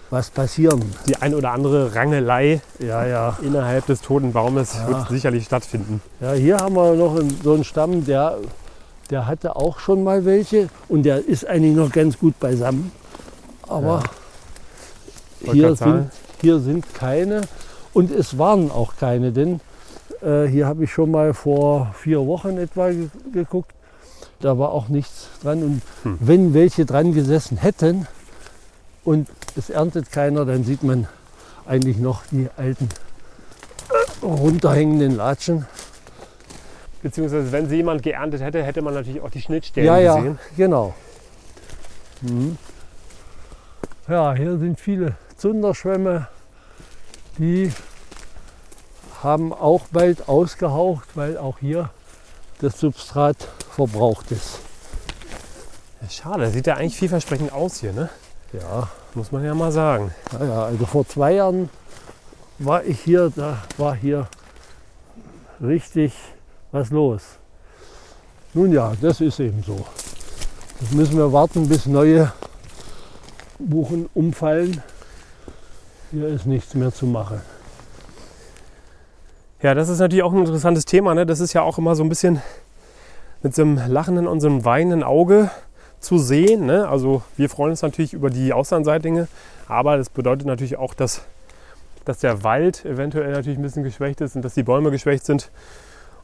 was 0.10 0.30
passieren. 0.30 0.82
Die 1.08 1.17
ein 1.17 1.34
oder 1.36 1.52
andere 1.52 1.93
Rangelei 1.93 2.62
Ja, 2.80 3.06
ja. 3.06 3.38
innerhalb 3.41 3.86
des 3.88 4.02
toten 4.02 4.32
Baumes 4.34 4.74
Ja. 4.76 4.88
wird 4.88 5.10
sicherlich 5.10 5.46
stattfinden. 5.46 6.02
Ja, 6.22 6.34
hier 6.34 6.58
haben 6.58 6.76
wir 6.76 6.93
noch 6.93 7.20
einen, 7.20 7.38
so 7.43 7.54
einen 7.54 7.63
Stamm, 7.63 8.06
der, 8.06 8.38
der 9.10 9.28
hatte 9.28 9.56
auch 9.56 9.80
schon 9.80 10.04
mal 10.04 10.24
welche 10.26 10.70
und 10.88 11.04
der 11.04 11.28
ist 11.28 11.46
eigentlich 11.46 11.76
noch 11.76 11.91
ganz 11.91 12.17
gut 12.17 12.39
beisammen. 12.39 12.91
Aber 13.67 14.02
hier, 15.52 15.76
sind, 15.76 16.10
hier 16.41 16.60
sind 16.60 16.93
keine 16.93 17.41
und 17.93 18.12
es 18.12 18.38
waren 18.38 18.72
auch 18.72 18.93
keine, 18.98 19.32
denn 19.34 19.60
äh, 20.22 20.46
hier 20.46 20.67
habe 20.67 20.86
ich 20.86 20.91
schon 20.93 21.12
mal 21.12 21.34
vor 21.34 21.93
vier 22.00 22.26
Wochen 22.26 22.58
etwa 22.58 22.89
ge 22.91 23.10
geguckt. 23.34 23.72
Da 24.39 24.58
war 24.58 24.72
auch 24.72 24.88
nichts 24.88 25.28
dran 25.43 25.63
und 25.63 25.82
Hm. 26.04 26.17
wenn 26.22 26.54
welche 26.54 26.86
dran 26.86 27.13
gesessen 27.13 27.58
hätten 27.58 28.08
und 29.08 29.30
es 29.56 29.70
erntet 29.70 30.12
keiner, 30.12 30.43
dann 30.43 30.65
sieht 30.65 30.84
man 30.84 31.08
eigentlich 31.65 31.96
noch 31.96 32.24
die 32.30 32.50
alten 32.58 32.89
runterhängenden 34.22 35.15
Latschen. 35.15 35.65
Beziehungsweise 37.02 37.54
wenn 37.54 37.70
sie 37.70 37.78
jemand 37.78 38.04
geerntet 38.04 38.41
hätte, 38.41 38.62
hätte 38.62 38.82
man 38.82 38.93
natürlich 38.93 39.22
auch 39.22 39.30
die 39.30 39.39
Schnittstellen 39.41 39.88
Ja, 39.88 39.98
ja, 39.98 40.15
gesehen. 40.17 40.39
genau. 40.58 40.93
Mhm. 42.22 42.58
Ja, 44.10 44.34
hier 44.34 44.58
sind 44.58 44.78
viele 44.78 45.15
Zunderschwämme. 45.38 46.28
Die 47.38 47.72
haben 49.24 49.54
auch 49.54 49.88
bald 49.89 50.28
ausgehaucht, 50.28 51.08
weil 51.15 51.38
auch 51.38 51.60
hier 51.60 51.91
das 52.60 52.78
Substrat 52.78 53.38
verbraucht 53.72 54.32
ist. 54.32 54.60
Schade, 56.10 56.50
sieht 56.50 56.67
ja 56.67 56.76
eigentlich 56.76 56.98
vielversprechend 56.98 57.54
aus 57.54 57.80
hier, 57.80 57.93
ne? 57.93 58.10
Ja, 58.54 58.88
Muss 59.14 59.32
man 59.32 59.44
ja 59.44 59.54
mal 59.54 59.72
sagen. 59.72 60.14
ja, 60.32 60.46
ja, 60.46 60.64
also 60.66 60.86
vor 60.86 61.06
zwei 61.08 61.34
Jahren 61.34 61.70
war 62.60 62.84
ich 62.86 63.00
hier, 63.02 63.32
da 63.36 63.58
war 63.78 63.96
hier 63.96 64.28
richtig 65.62 66.14
was 66.72 66.90
los. 66.90 67.22
Nun 68.54 68.72
ja, 68.72 68.94
das 69.02 69.22
ist 69.22 69.40
eben 69.40 69.64
so. 69.64 69.86
Jetzt 70.80 70.94
müssen 70.94 71.18
wir 71.18 71.34
warten, 71.34 71.68
bis 71.68 71.86
neue 71.86 72.32
Buchen 73.60 74.10
umfallen. 74.14 74.82
Hier 76.12 76.28
ist 76.28 76.46
nichts 76.46 76.74
mehr 76.74 76.94
zu 76.94 77.06
machen. 77.06 77.42
Ja, 79.62 79.74
das 79.74 79.90
ist 79.90 80.00
natürlich 80.00 80.24
auch 80.24 80.34
ein 80.34 80.40
interessantes 80.40 80.86
Thema. 80.86 81.16
Ne? 81.16 81.26
Das 81.26 81.40
ist 81.40 81.54
ja 81.54 81.64
auch 81.64 81.78
immer 81.78 81.96
so 81.96 82.04
ein 82.04 82.10
bisschen 82.10 82.42
mit 83.44 83.56
so 83.56 83.64
einem 83.64 83.78
lachenden 83.88 84.28
und 84.28 84.40
so 84.40 84.48
einem 84.48 84.64
weinenden 84.66 85.04
Auge 85.04 85.50
zu 86.00 86.18
sehen. 86.18 86.66
Ne? 86.66 86.88
Also 86.88 87.24
wir 87.36 87.50
freuen 87.50 87.72
uns 87.72 87.82
natürlich 87.82 88.14
über 88.14 88.30
die 88.30 88.54
Auslandseitlinge, 88.54 89.28
aber 89.68 89.98
das 89.98 90.10
bedeutet 90.10 90.48
natürlich 90.48 90.78
auch, 90.78 90.94
dass, 90.94 91.22
dass 92.06 92.20
der 92.20 92.44
Wald 92.44 92.86
eventuell 92.86 93.32
natürlich 93.32 93.58
ein 93.58 93.64
bisschen 93.64 93.84
geschwächt 93.84 94.22
ist 94.22 94.36
und 94.36 94.44
dass 94.44 94.54
die 94.54 94.64
Bäume 94.64 94.92
geschwächt 94.92 95.26
sind 95.26 95.50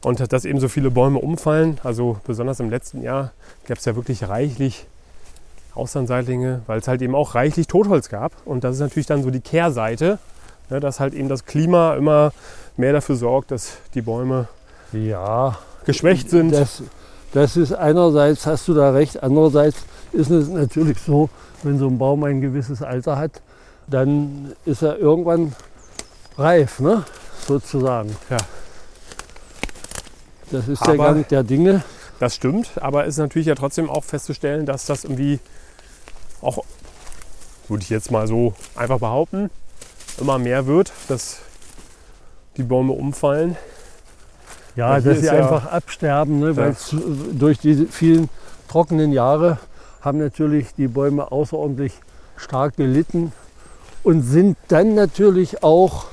und 0.02 0.32
dass 0.32 0.44
eben 0.44 0.60
so 0.60 0.68
viele 0.68 0.90
Bäume 0.90 1.18
umfallen. 1.18 1.78
Also 1.82 2.18
besonders 2.26 2.60
im 2.60 2.70
letzten 2.70 3.02
Jahr 3.02 3.32
gab 3.66 3.78
es 3.78 3.84
ja 3.84 3.96
wirklich 3.96 4.28
reichlich 4.28 4.86
Austernseitlinge, 5.74 6.62
weil 6.66 6.78
es 6.78 6.88
halt 6.88 7.02
eben 7.02 7.14
auch 7.14 7.34
reichlich 7.34 7.66
Totholz 7.66 8.08
gab. 8.08 8.32
Und 8.44 8.64
das 8.64 8.76
ist 8.76 8.80
natürlich 8.80 9.06
dann 9.06 9.22
so 9.22 9.30
die 9.30 9.40
Kehrseite, 9.40 10.18
ne, 10.70 10.78
dass 10.78 11.00
halt 11.00 11.14
eben 11.14 11.28
das 11.28 11.46
Klima 11.46 11.94
immer 11.96 12.32
mehr 12.76 12.92
dafür 12.92 13.16
sorgt, 13.16 13.50
dass 13.50 13.78
die 13.94 14.02
Bäume 14.02 14.48
Ja, 14.92 15.58
geschwächt 15.84 16.30
sind. 16.30 16.52
Das, 16.52 16.82
das 17.34 17.56
ist 17.56 17.72
einerseits, 17.72 18.46
hast 18.46 18.66
du 18.68 18.74
da 18.74 18.90
recht, 18.90 19.22
andererseits 19.22 19.76
ist 20.12 20.30
es 20.30 20.48
natürlich 20.48 20.98
so, 21.00 21.28
wenn 21.62 21.78
so 21.78 21.88
ein 21.88 21.98
Baum 21.98 22.24
ein 22.24 22.40
gewisses 22.40 22.80
Alter 22.80 23.18
hat, 23.18 23.42
dann 23.88 24.54
ist 24.64 24.82
er 24.82 24.98
irgendwann 24.98 25.54
reif, 26.38 26.80
ne? 26.80 27.04
sozusagen. 27.46 28.16
Ja. 28.30 28.38
Das 30.50 30.68
ist 30.68 30.82
Aber- 30.82 30.96
der 30.96 31.04
Gang 31.04 31.28
der 31.28 31.42
Dinge. 31.42 31.84
Das 32.20 32.36
stimmt, 32.36 32.70
aber 32.76 33.02
es 33.06 33.14
ist 33.14 33.18
natürlich 33.18 33.48
ja 33.48 33.56
trotzdem 33.56 33.90
auch 33.90 34.04
festzustellen, 34.04 34.64
dass 34.66 34.86
das 34.86 35.02
irgendwie 35.04 35.40
auch, 36.40 36.64
würde 37.68 37.82
ich 37.82 37.90
jetzt 37.90 38.12
mal 38.12 38.28
so 38.28 38.54
einfach 38.76 39.00
behaupten, 39.00 39.50
immer 40.20 40.38
mehr 40.38 40.66
wird, 40.66 40.92
dass 41.08 41.38
die 42.56 42.62
Bäume 42.62 42.92
umfallen. 42.92 43.56
Ja, 44.76 45.00
dass 45.00 45.20
sie 45.20 45.26
ja- 45.26 45.32
einfach 45.34 45.66
absterben, 45.66 46.40
ne? 46.40 46.48
Ja. 46.50 46.56
weil 46.56 46.76
durch 47.32 47.58
die 47.58 47.86
vielen 47.86 48.28
trockenen 48.68 49.12
Jahre 49.12 49.58
haben 50.00 50.18
natürlich 50.18 50.74
die 50.74 50.88
Bäume 50.88 51.30
außerordentlich 51.32 51.92
stark 52.36 52.76
gelitten 52.76 53.32
und 54.02 54.22
sind 54.22 54.56
dann 54.68 54.94
natürlich 54.94 55.62
auch 55.62 56.06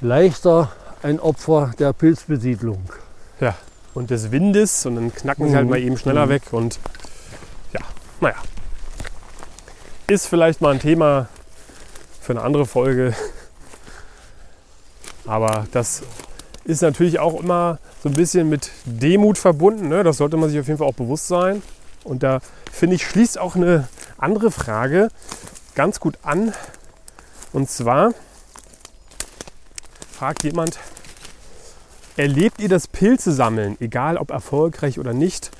leichter 0.00 0.70
ein 1.02 1.20
Opfer 1.20 1.72
der 1.78 1.92
Pilzbesiedlung. 1.92 2.82
und 3.94 4.10
des 4.10 4.30
Windes 4.30 4.84
und 4.84 4.96
dann 4.96 5.14
knacken 5.14 5.48
sie 5.48 5.54
halt 5.56 5.64
Mhm. 5.64 5.70
mal 5.70 5.78
eben 5.78 5.96
schneller 5.96 6.26
Mhm. 6.26 6.30
weg 6.30 6.42
und 6.50 6.78
ja, 7.72 7.80
naja. 8.20 8.34
Ist 10.06 10.26
vielleicht 10.26 10.60
mal 10.60 10.74
ein 10.74 10.80
Thema 10.80 11.28
für 12.20 12.32
eine 12.34 12.42
andere 12.42 12.66
Folge. 12.66 13.14
Aber 15.26 15.66
das 15.72 16.02
ist 16.66 16.82
natürlich 16.82 17.18
auch 17.18 17.40
immer 17.40 17.78
so 18.02 18.08
ein 18.08 18.14
bisschen 18.14 18.48
mit 18.48 18.70
Demut 18.84 19.38
verbunden. 19.38 19.88
Ne? 19.88 20.02
Das 20.02 20.18
sollte 20.18 20.36
man 20.36 20.50
sich 20.50 20.60
auf 20.60 20.66
jeden 20.66 20.78
Fall 20.78 20.88
auch 20.88 20.94
bewusst 20.94 21.28
sein. 21.28 21.62
Und 22.04 22.22
da 22.22 22.40
finde 22.72 22.96
ich, 22.96 23.06
schließt 23.06 23.38
auch 23.38 23.56
eine 23.56 23.88
andere 24.18 24.50
Frage 24.50 25.08
ganz 25.74 26.00
gut 26.00 26.18
an. 26.22 26.52
Und 27.52 27.70
zwar 27.70 28.12
fragt 30.12 30.44
jemand, 30.44 30.78
Erlebt 32.16 32.62
ihr 32.62 32.70
das 32.70 32.88
Pilzesammeln, 32.88 33.76
egal 33.78 34.16
ob 34.16 34.30
erfolgreich 34.30 34.98
oder 34.98 35.12
nicht, 35.12 35.50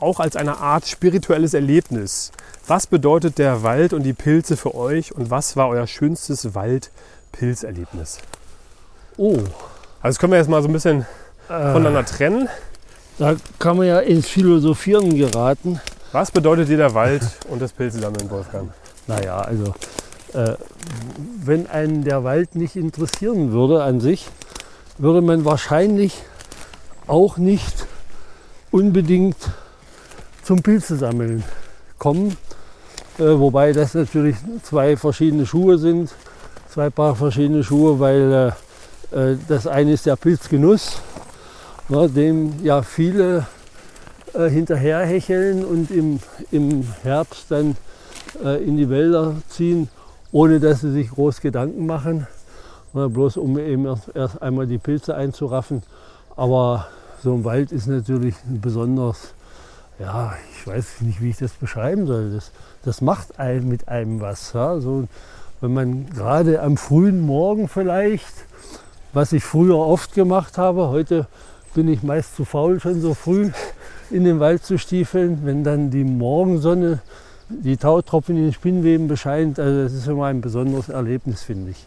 auch 0.00 0.18
als 0.18 0.34
eine 0.34 0.58
Art 0.58 0.88
spirituelles 0.88 1.54
Erlebnis? 1.54 2.32
Was 2.66 2.88
bedeutet 2.88 3.38
der 3.38 3.62
Wald 3.62 3.92
und 3.92 4.02
die 4.02 4.12
Pilze 4.12 4.56
für 4.56 4.74
euch 4.74 5.14
und 5.14 5.30
was 5.30 5.54
war 5.54 5.68
euer 5.68 5.86
schönstes 5.86 6.52
Wald-Pilzerlebnis? 6.56 8.18
Oh, 9.18 9.38
Also 10.02 10.14
das 10.14 10.18
können 10.18 10.32
wir 10.32 10.38
jetzt 10.38 10.48
mal 10.48 10.62
so 10.62 10.68
ein 10.68 10.72
bisschen 10.72 11.06
äh, 11.48 11.72
voneinander 11.72 12.06
trennen. 12.06 12.48
da 13.18 13.36
kann 13.58 13.76
man 13.76 13.86
ja 13.86 13.98
ins 13.98 14.28
Philosophieren 14.28 15.14
geraten. 15.14 15.78
Was 16.12 16.30
bedeutet 16.30 16.68
dir 16.68 16.78
der 16.78 16.94
Wald 16.94 17.22
und 17.48 17.60
das 17.60 17.72
Pilzesammeln, 17.72 18.30
Wolfgang? 18.30 18.70
Naja, 19.06 19.38
also 19.38 19.74
äh, 20.32 20.54
wenn 21.44 21.66
einen 21.66 22.02
der 22.02 22.24
Wald 22.24 22.54
nicht 22.54 22.76
interessieren 22.76 23.52
würde 23.52 23.82
an 23.82 24.00
sich, 24.00 24.28
würde 24.96 25.20
man 25.20 25.44
wahrscheinlich 25.44 26.14
auch 27.06 27.36
nicht 27.36 27.86
unbedingt 28.70 29.36
zum 30.42 30.62
Pilzesammeln 30.62 31.44
kommen. 31.98 32.36
Äh, 33.18 33.38
wobei 33.38 33.72
das 33.72 33.92
natürlich 33.94 34.36
zwei 34.62 34.96
verschiedene 34.96 35.44
Schuhe 35.44 35.76
sind, 35.76 36.10
zwei 36.68 36.88
Paar 36.88 37.16
verschiedene 37.16 37.62
Schuhe, 37.62 38.00
weil 38.00 38.32
äh, 38.32 38.52
das 39.48 39.66
eine 39.66 39.92
ist 39.92 40.06
der 40.06 40.16
Pilzgenuss, 40.16 41.00
ne, 41.88 42.08
dem 42.08 42.64
ja 42.64 42.82
viele 42.82 43.46
äh, 44.34 44.48
hinterherhecheln 44.48 45.64
und 45.64 45.90
im, 45.90 46.20
Herbst 47.02 47.46
dann 47.48 47.76
äh, 48.44 48.62
in 48.62 48.76
die 48.76 48.88
Wälder 48.88 49.34
ziehen, 49.48 49.88
ohne 50.30 50.60
dass 50.60 50.82
sie 50.82 50.92
sich 50.92 51.10
groß 51.10 51.40
Gedanken 51.40 51.86
machen. 51.86 52.26
Ne, 52.92 53.08
bloß 53.08 53.36
um 53.36 53.58
eben 53.58 53.86
erst, 53.86 54.10
erst 54.14 54.42
einmal 54.42 54.66
die 54.66 54.78
Pilze 54.78 55.14
einzuraffen. 55.14 55.82
Aber 56.36 56.86
so 57.22 57.34
ein 57.34 57.44
Wald 57.44 57.72
ist 57.72 57.86
natürlich 57.86 58.34
besonders, 58.44 59.34
ja, 59.98 60.34
ich 60.52 60.66
weiß 60.66 61.00
nicht, 61.00 61.20
wie 61.20 61.30
ich 61.30 61.38
das 61.38 61.52
beschreiben 61.52 62.06
soll. 62.06 62.32
Das, 62.32 62.52
das 62.84 63.00
macht 63.00 63.38
einem 63.38 63.68
mit 63.68 63.88
einem 63.88 64.20
was. 64.20 64.52
Ja? 64.52 64.78
So, 64.80 65.08
wenn 65.60 65.74
man 65.74 66.08
gerade 66.10 66.62
am 66.62 66.76
frühen 66.76 67.20
Morgen 67.20 67.68
vielleicht, 67.68 68.32
was 69.12 69.32
ich 69.32 69.44
früher 69.44 69.76
oft 69.76 70.14
gemacht 70.14 70.58
habe, 70.58 70.88
heute 70.88 71.26
bin 71.74 71.88
ich 71.88 72.02
meist 72.02 72.36
zu 72.36 72.44
faul, 72.44 72.80
schon 72.80 73.00
so 73.00 73.14
früh 73.14 73.50
in 74.10 74.24
den 74.24 74.40
Wald 74.40 74.64
zu 74.64 74.78
stiefeln, 74.78 75.40
wenn 75.44 75.64
dann 75.64 75.90
die 75.90 76.04
Morgensonne 76.04 77.00
die 77.48 77.76
Tautropfen 77.76 78.36
in 78.36 78.44
den 78.44 78.52
Spinnweben 78.52 79.08
bescheint. 79.08 79.58
Also 79.58 79.82
das 79.82 79.92
ist 79.92 80.06
immer 80.06 80.26
ein 80.26 80.40
besonderes 80.40 80.88
Erlebnis, 80.88 81.42
finde 81.42 81.72
ich. 81.72 81.86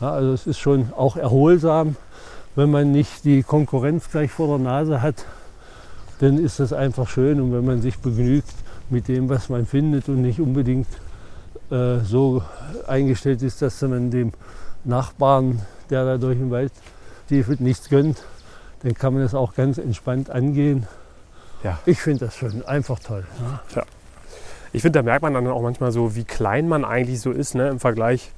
Ja, 0.00 0.12
also 0.12 0.32
es 0.32 0.46
ist 0.46 0.58
schon 0.58 0.92
auch 0.96 1.16
erholsam, 1.16 1.96
wenn 2.56 2.70
man 2.70 2.92
nicht 2.92 3.24
die 3.24 3.42
Konkurrenz 3.42 4.10
gleich 4.10 4.30
vor 4.30 4.48
der 4.48 4.58
Nase 4.58 5.02
hat, 5.02 5.24
dann 6.20 6.38
ist 6.38 6.60
das 6.60 6.72
einfach 6.72 7.08
schön 7.08 7.40
und 7.40 7.52
wenn 7.52 7.64
man 7.64 7.82
sich 7.82 7.98
begnügt 7.98 8.54
mit 8.90 9.08
dem, 9.08 9.28
was 9.28 9.48
man 9.48 9.66
findet 9.66 10.08
und 10.08 10.22
nicht 10.22 10.40
unbedingt 10.40 10.86
äh, 11.70 11.98
so 12.04 12.42
eingestellt 12.86 13.42
ist, 13.42 13.62
dass 13.62 13.82
man 13.82 14.10
dem 14.10 14.32
Nachbarn, 14.84 15.60
der 15.90 16.04
da 16.04 16.16
durch 16.18 16.38
den 16.38 16.50
Wald 16.50 16.72
stiefelt, 17.26 17.60
nichts 17.60 17.88
gönnt, 17.88 18.22
dann 18.82 18.94
kann 18.94 19.14
man 19.14 19.22
das 19.22 19.34
auch 19.34 19.54
ganz 19.54 19.78
entspannt 19.78 20.30
angehen. 20.30 20.86
Ja. 21.62 21.78
Ich 21.86 22.00
finde 22.00 22.26
das 22.26 22.36
schon 22.36 22.64
einfach 22.66 22.98
toll. 22.98 23.24
Ja. 23.74 23.82
Ich 24.72 24.82
finde, 24.82 24.98
da 24.98 25.02
merkt 25.02 25.22
man 25.22 25.32
dann 25.34 25.46
auch 25.46 25.62
manchmal 25.62 25.92
so, 25.92 26.14
wie 26.16 26.24
klein 26.24 26.68
man 26.68 26.84
eigentlich 26.84 27.20
so 27.20 27.30
ist 27.30 27.54
ne, 27.54 27.68
im 27.68 27.80
Vergleich 27.80 28.32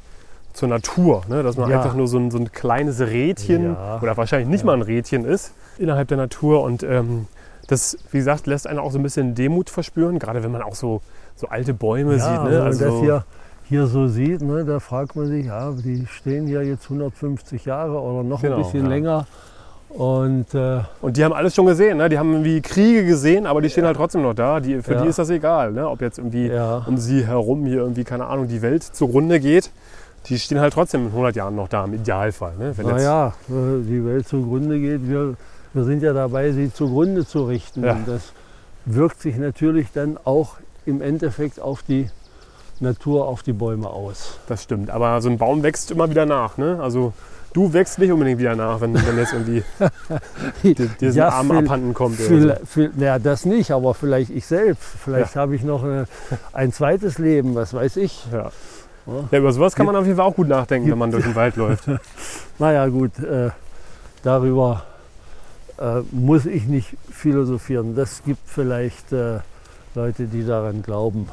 zur 0.53 0.69
Natur. 0.69 1.23
Ne? 1.29 1.43
Dass 1.43 1.57
man 1.57 1.69
Ja. 1.71 1.79
einfach 1.79 1.95
nur 1.95 2.09
so 2.09 2.19
ein, 2.19 2.31
so 2.31 2.39
ein 2.39 2.53
kleines 2.53 3.01
Rädchen 3.01 3.73
Ja. 3.75 3.99
oder 4.01 4.17
wahrscheinlich 4.17 4.49
nicht 4.49 4.61
Ja. 4.61 4.67
mal 4.67 4.75
ein 4.75 4.83
Rädchen 4.83 5.25
ist 5.25 5.53
innerhalb 5.79 6.09
der 6.09 6.19
Natur. 6.19 6.63
Und 6.63 6.83
ähm, 6.83 7.27
das, 7.69 7.99
wie 8.13 8.19
gesagt, 8.19 8.47
lässt 8.47 8.67
einen 8.67 8.79
auch 8.79 8.93
so 8.93 8.99
ein 8.99 9.03
bisschen 9.03 9.35
Demut 9.35 9.71
verspüren, 9.71 10.19
gerade 10.19 10.43
wenn 10.45 10.53
man 10.53 10.63
auch 10.63 10.75
so, 10.77 11.01
so 11.35 11.49
alte 11.49 11.75
Bäume 11.75 12.15
sieht. 12.21 12.45
Ne? 12.45 12.63
Also, 12.63 12.85
das 12.85 13.01
hier, 13.01 13.25
hier 13.68 13.87
so 13.87 14.07
sieht, 14.09 14.42
ne, 14.42 14.64
da 14.64 14.81
fragt 14.81 15.16
man 15.16 15.26
sich, 15.26 15.46
ja, 15.46 15.72
die 15.72 16.07
stehen 16.07 16.46
hier 16.46 16.62
jetzt 16.62 16.85
150 16.85 17.64
Jahre 17.64 18.00
oder 18.00 18.22
noch 18.22 18.40
Genau, 18.42 18.57
ein 18.57 18.62
bisschen 18.62 18.85
ja. 18.85 18.88
länger. 18.88 19.26
Und 19.88 20.52
äh, 20.55 20.81
und 21.00 21.16
die 21.16 21.24
haben 21.24 21.33
alles 21.33 21.55
schon 21.55 21.64
gesehen. 21.66 21.96
Ne? 21.98 22.09
Die 22.09 22.18
haben 22.18 22.31
irgendwie 22.33 22.61
Kriege 22.61 23.05
gesehen, 23.05 23.46
aber 23.46 23.62
die 23.62 23.70
stehen 23.70 23.87
halt 23.87 23.96
trotzdem 23.96 24.22
noch 24.22 24.35
da. 24.35 24.61
Die, 24.61 24.83
für 24.83 24.94
Ja. 24.94 25.02
die 25.02 25.09
ist 25.09 25.18
das 25.18 25.31
egal. 25.31 25.72
Ne? 25.72 25.88
Ob 25.88 26.00
jetzt 26.02 26.18
irgendwie 26.18 26.48
ja, 26.48 26.85
um 26.87 26.98
sie 26.98 27.24
herum 27.26 27.64
hier 27.64 27.79
irgendwie, 27.79 28.05
keine 28.05 28.26
Ahnung, 28.26 28.46
die 28.48 28.61
Welt 28.62 28.83
zugrunde 28.83 29.40
geht. 29.40 29.70
Die 30.26 30.38
stehen 30.38 30.61
halt 30.61 30.74
trotzdem 30.74 31.02
in 31.02 31.07
100 31.09 31.37
Jahren 31.37 31.55
noch 31.55 31.68
da, 31.68 31.85
im 31.85 31.94
Idealfall. 31.94 32.52
Ne? 32.59 32.74
Naja, 32.83 33.29
äh, 33.48 33.83
die 33.88 34.05
Welt 34.05 34.26
zugrunde 34.29 34.79
geht, 34.81 35.09
wir, 35.09 35.35
wir 35.72 35.85
sind 35.85 36.02
ja 36.02 36.12
dabei, 36.12 36.50
sie 36.52 36.70
zugrunde 36.72 37.24
zu 37.26 37.44
richten. 37.44 37.85
Ja. 37.85 37.92
Und 37.92 38.09
das 38.09 38.33
wirkt 38.85 39.20
sich 39.22 39.37
natürlich 39.38 39.92
dann 39.94 40.18
auch 40.24 40.57
im 40.85 41.00
Endeffekt 41.00 41.59
auf 41.61 41.83
die 41.83 42.11
Natur, 42.81 43.27
auf 43.27 43.43
die 43.43 43.53
Bäume 43.53 43.89
aus. 43.89 44.39
Das 44.49 44.62
stimmt, 44.62 44.91
aber 44.91 45.21
so 45.21 45.29
ein 45.29 45.39
Baum 45.39 45.62
wächst 45.62 45.91
immer 45.91 46.11
wieder 46.11 46.27
nach. 46.27 46.57
Ne? 46.59 46.79
Also 46.81 47.12
du 47.53 47.73
wächst 47.73 47.99
nicht 47.99 48.12
unbedingt 48.12 48.39
wieder 48.39 48.55
nach, 48.55 48.81
wenn, 48.81 48.95
wenn 48.95 49.19
jetzt 49.19 49.33
irgendwie 49.33 49.62
so 51.11 51.19
Ja, 51.19 51.31
Arm 51.31 51.51
abhanden 51.53 51.95
kommt. 51.95 52.17
Viel, 52.17 52.57
viel, 52.67 52.93
naja, 52.97 53.19
das 53.19 53.45
nicht, 53.47 53.71
aber 53.71 53.95
vielleicht 53.95 54.31
ich 54.31 54.47
selbst. 54.47 54.83
Vielleicht 55.03 55.35
Ja. 55.35 55.41
habe 55.43 55.55
ich 55.57 55.62
noch 55.62 55.83
eine, 55.85 56.07
ein 56.53 56.73
zweites 56.73 57.19
Leben, 57.19 57.55
was 57.55 57.73
weiß 57.73 57.97
ich. 57.97 58.27
so. 58.31 58.37
ja. 58.37 58.51
Ja. 59.07 59.12
ja, 59.31 59.39
über 59.39 59.53
sowas 59.53 59.77
kann 59.77 59.87
man 59.87 59.95
auf 59.95 60.05
jeden 60.05 60.17
Fall 60.17 60.27
auch 60.27 60.35
gut 60.35 60.49
nachdenken, 60.49 60.91
wenn 60.91 60.99
man 60.99 61.12
durch 61.12 61.23
den 61.25 61.37
Wald 61.37 61.55
läuft. 61.57 61.85
Naja 62.59 62.89
gut, 62.89 63.17
äh, 63.21 63.51
darüber 64.25 64.83
äh, 65.79 66.01
muss 66.11 66.45
ich 66.45 66.67
nicht 66.67 66.97
philosophieren. 67.12 67.95
Das 67.95 68.25
gibt 68.25 68.41
vielleicht 68.47 69.12
äh, 69.12 69.39
Leute, 69.95 70.25
die 70.25 70.45
daran 70.45 70.83
glauben. 70.83 71.29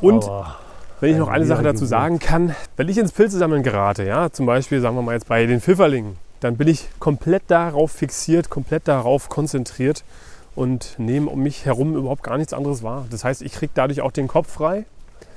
Und 0.00 0.24
Aber, 0.24 0.56
wenn 1.00 1.12
ich 1.12 1.18
noch 1.18 1.28
ein 1.28 1.34
eine 1.34 1.46
Sache 1.46 1.62
dazu 1.62 1.84
sagen 1.84 2.18
kann, 2.18 2.54
wenn 2.76 2.88
ich 2.88 2.98
ins 2.98 3.12
Pilzesammeln 3.12 3.62
gerate, 3.62 4.04
ja, 4.04 4.30
zum 4.30 4.46
Beispiel 4.46 4.80
sagen 4.80 4.96
wir 4.96 5.02
mal 5.02 5.14
jetzt 5.14 5.28
bei 5.28 5.46
den 5.46 5.60
Pfifferlingen, 5.60 6.16
dann 6.40 6.56
bin 6.56 6.68
ich 6.68 6.88
komplett 6.98 7.42
darauf 7.48 7.92
fixiert, 7.92 8.50
komplett 8.50 8.88
darauf 8.88 9.28
konzentriert 9.28 10.04
und 10.54 10.94
nehme 10.98 11.30
um 11.30 11.42
mich 11.42 11.64
herum 11.64 11.96
überhaupt 11.96 12.22
gar 12.22 12.38
nichts 12.38 12.52
anderes 12.52 12.82
wahr. 12.82 13.06
Das 13.10 13.24
heißt, 13.24 13.42
ich 13.42 13.52
kriege 13.52 13.72
dadurch 13.74 14.00
auch 14.00 14.12
den 14.12 14.28
Kopf 14.28 14.50
frei, 14.50 14.84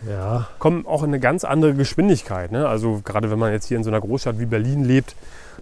ja, 0.08 0.48
komme 0.60 0.86
auch 0.86 1.04
in 1.04 1.10
eine 1.10 1.20
ganz 1.20 1.44
andere 1.44 1.74
Geschwindigkeit. 1.74 2.52
Ne? 2.52 2.68
Also 2.68 3.02
gerade 3.04 3.32
wenn 3.32 3.40
man 3.40 3.52
jetzt 3.52 3.68
hier 3.68 3.78
in 3.78 3.84
so 3.84 3.90
einer 3.90 4.02
Großstadt 4.02 4.40
wie 4.40 4.46
Berlin 4.46 4.84
lebt, 4.84 5.16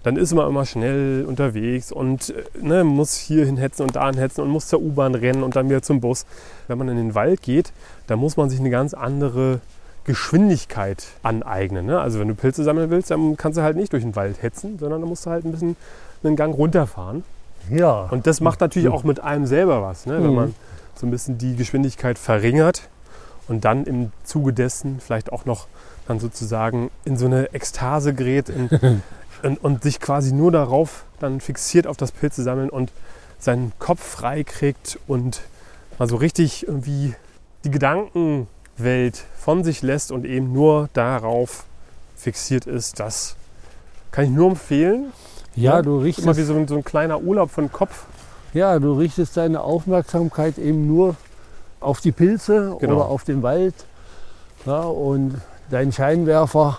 dann 0.03 0.17
ist 0.17 0.33
man 0.33 0.47
immer 0.47 0.65
schnell 0.65 1.25
unterwegs 1.27 1.91
und 1.91 2.29
äh, 2.31 2.43
ne, 2.61 2.83
muss 2.83 3.15
hier 3.17 3.45
hinhetzen 3.45 3.83
und 3.83 3.95
da 3.95 4.07
hinhetzen 4.09 4.43
und 4.43 4.49
muss 4.49 4.67
zur 4.67 4.81
U-Bahn 4.81 5.15
rennen 5.15 5.43
und 5.43 5.55
dann 5.55 5.69
wieder 5.69 5.81
zum 5.81 6.01
Bus. 6.01 6.25
Wenn 6.67 6.77
man 6.77 6.89
in 6.89 6.97
den 6.97 7.15
Wald 7.15 7.41
geht, 7.41 7.71
dann 8.07 8.19
muss 8.19 8.37
man 8.37 8.49
sich 8.49 8.59
eine 8.59 8.69
ganz 8.69 8.93
andere 8.93 9.59
Geschwindigkeit 10.03 11.05
aneignen. 11.23 11.85
Ne? 11.85 11.99
Also 11.99 12.19
wenn 12.19 12.27
du 12.27 12.35
Pilze 12.35 12.63
sammeln 12.63 12.89
willst, 12.89 13.11
dann 13.11 13.37
kannst 13.37 13.57
du 13.57 13.61
halt 13.63 13.75
nicht 13.77 13.93
durch 13.93 14.03
den 14.03 14.15
Wald 14.15 14.41
hetzen, 14.41 14.77
sondern 14.79 15.01
dann 15.01 15.09
musst 15.09 15.25
du 15.25 15.29
halt 15.29 15.45
ein 15.45 15.51
bisschen 15.51 15.75
einen 16.23 16.35
Gang 16.35 16.55
runterfahren. 16.55 17.23
Ja. 17.69 18.07
Und 18.11 18.27
das 18.27 18.41
macht 18.41 18.61
natürlich 18.61 18.89
auch 18.89 19.03
mit 19.03 19.19
einem 19.19 19.45
selber 19.45 19.81
was, 19.81 20.05
ne? 20.05 20.15
wenn 20.23 20.29
Mhm. 20.31 20.35
man 20.35 20.55
so 20.95 21.07
ein 21.07 21.11
bisschen 21.11 21.37
die 21.37 21.55
Geschwindigkeit 21.55 22.17
verringert 22.17 22.89
und 23.47 23.65
dann 23.65 23.85
im 23.85 24.11
Zuge 24.23 24.53
dessen 24.53 24.99
vielleicht 24.99 25.31
auch 25.31 25.45
noch 25.45 25.67
dann 26.07 26.19
sozusagen 26.19 26.89
in 27.05 27.17
so 27.17 27.25
eine 27.27 27.53
Ekstase 27.53 28.13
gerät 28.13 28.49
in, 28.49 28.69
und, 29.43 29.63
und 29.63 29.83
sich 29.83 29.99
quasi 29.99 30.33
nur 30.33 30.51
darauf 30.51 31.03
dann 31.19 31.39
fixiert 31.41 31.87
auf 31.87 31.97
das 31.97 32.11
Pilze 32.11 32.43
sammeln 32.43 32.69
und 32.69 32.91
seinen 33.39 33.71
Kopf 33.79 34.01
frei 34.03 34.43
kriegt 34.43 34.99
und 35.07 35.41
mal 35.99 36.07
so 36.07 36.15
richtig 36.15 36.67
irgendwie 36.67 37.15
die 37.63 37.71
Gedankenwelt 37.71 39.23
von 39.37 39.63
sich 39.63 39.81
lässt 39.81 40.11
und 40.11 40.25
eben 40.25 40.51
nur 40.53 40.89
darauf 40.93 41.65
fixiert 42.15 42.65
ist, 42.67 42.99
das 42.99 43.35
kann 44.11 44.25
ich 44.25 44.31
nur 44.31 44.49
empfehlen. 44.51 45.11
ja, 45.55 45.77
Ja, 45.77 45.81
du 45.81 45.91
Immer 45.95 46.01
wie 46.01 46.05
richtest, 46.05 46.47
so, 46.47 46.53
ein- 46.55 46.67
so 46.67 46.75
ein 46.75 46.83
kleiner 46.83 47.21
Urlaub 47.21 47.49
von 47.51 47.71
Kopf. 47.71 48.05
ja, 48.53 48.77
du 48.79 48.93
richtest 48.97 49.37
deine 49.37 49.61
Aufmerksamkeit 49.61 50.57
eben 50.57 50.85
nur 50.87 51.15
auf 51.79 51.99
die 52.01 52.11
Pilze 52.11 52.75
Genau. 52.79 52.95
oder 52.97 53.05
auf 53.05 53.23
den 53.23 53.41
Wald. 53.43 53.73
Ja, 54.65 54.81
und 54.81 55.35
dein 55.71 55.91
Scheinwerfer, 55.91 56.77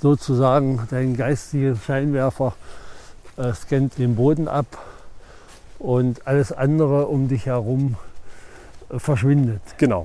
sozusagen, 0.00 0.86
dein 0.90 1.16
geistiger 1.16 1.76
Scheinwerfer, 1.76 2.54
äh, 3.36 3.52
scannt 3.52 3.98
den 3.98 4.16
Boden 4.16 4.48
ab 4.48 4.66
und 5.78 6.26
alles 6.26 6.52
andere 6.52 7.06
um 7.06 7.28
dich 7.28 7.46
herum 7.46 7.96
äh, 8.90 8.98
verschwindet. 8.98 9.62
Genau. 9.78 10.04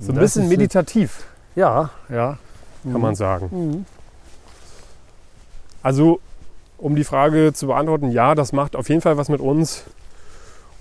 So 0.00 0.12
ein 0.12 0.18
bisschen 0.18 0.48
meditativ, 0.48 1.24
Ja, 1.56 1.90
ja. 2.08 2.38
kann 2.90 3.00
man 3.00 3.14
sagen. 3.14 3.48
Mhm. 3.50 3.86
Also, 5.82 6.20
um 6.76 6.94
die 6.94 7.04
Frage 7.04 7.52
zu 7.52 7.66
beantworten, 7.66 8.10
ja, 8.10 8.34
das 8.34 8.52
macht 8.52 8.76
auf 8.76 8.88
jeden 8.88 9.00
Fall 9.00 9.16
was 9.16 9.28
mit 9.28 9.40
uns. 9.40 9.84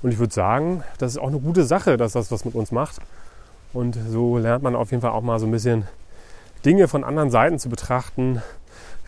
Und 0.03 0.11
ich 0.11 0.19
würde 0.19 0.33
sagen, 0.33 0.83
das 0.99 1.13
ist 1.13 1.17
auch 1.17 1.27
eine 1.27 1.39
gute 1.39 1.63
Sache, 1.63 1.97
dass 1.97 2.11
das 2.11 2.31
was 2.31 2.45
mit 2.45 2.53
uns 2.53 2.71
macht. 2.71 2.97
Und 3.73 3.97
so 4.09 4.37
lernt 4.37 4.63
man 4.63 4.75
auf 4.75 4.91
jeden 4.91 5.01
Fall 5.01 5.11
auch 5.11 5.21
mal 5.21 5.39
so 5.39 5.45
ein 5.47 5.51
bisschen 5.51 5.87
Dinge 6.65 6.87
von 6.87 7.03
anderen 7.03 7.29
Seiten 7.31 7.59
zu 7.59 7.69
betrachten. 7.69 8.41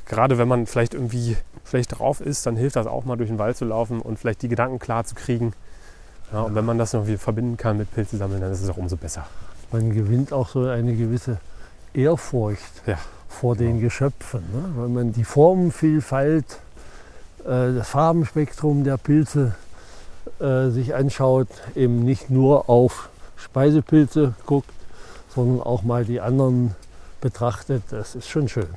Gerade 0.05 0.37
wenn 0.37 0.47
man 0.47 0.65
vielleicht 0.65 0.93
irgendwie 0.93 1.37
schlecht 1.65 1.99
drauf 1.99 2.19
ist, 2.21 2.45
dann 2.45 2.55
hilft 2.55 2.75
das 2.75 2.87
auch 2.87 3.05
mal 3.05 3.15
durch 3.15 3.29
den 3.29 3.37
Wald 3.37 3.57
zu 3.57 3.65
laufen 3.65 4.01
und 4.01 4.17
vielleicht 4.17 4.41
die 4.41 4.47
Gedanken 4.49 4.79
klar 4.79 5.03
zu 5.03 5.15
kriegen. 5.15 5.53
Ja, 6.31 6.41
und 6.41 6.55
wenn 6.55 6.65
man 6.65 6.77
das 6.77 6.93
noch 6.93 7.01
irgendwie 7.01 7.17
verbinden 7.17 7.57
kann 7.57 7.77
mit 7.77 7.93
Pilze 7.93 8.17
sammeln, 8.17 8.41
dann 8.41 8.51
ist 8.51 8.61
es 8.61 8.69
auch 8.69 8.77
umso 8.77 8.97
besser. 8.97 9.25
Man 9.71 9.93
gewinnt 9.93 10.33
auch 10.33 10.49
so 10.49 10.65
eine 10.67 10.95
gewisse 10.95 11.37
Ehrfurcht 11.93 12.81
Ja. 12.87 12.97
vor 13.27 13.55
den 13.55 13.79
Geschöpfen. 13.81 14.41
Ne? 14.51 14.63
Weil 14.75 14.89
man 14.89 15.11
die 15.13 15.23
Formenvielfalt, 15.23 16.45
äh, 17.45 17.73
das 17.73 17.87
Farbenspektrum 17.89 18.83
der 18.83 18.97
Pilze 18.97 19.55
äh, 20.39 20.69
sich 20.69 20.93
anschaut, 20.95 21.47
eben 21.75 22.03
nicht 22.03 22.29
nur 22.29 22.69
auf 22.69 23.09
Speisepilze 23.37 24.33
guckt, 24.45 24.69
sondern 25.33 25.61
auch 25.65 25.83
mal 25.83 26.05
die 26.05 26.19
anderen 26.21 26.75
betrachtet. 27.21 27.83
Das 27.89 28.15
ist 28.15 28.29
schon 28.29 28.47
schön. 28.47 28.67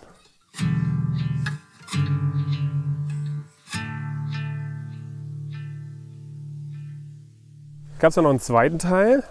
Gab 7.98 8.11
es 8.11 8.16
noch 8.16 8.28
einen 8.28 8.40
zweiten 8.40 8.78
Teil? 8.78 9.22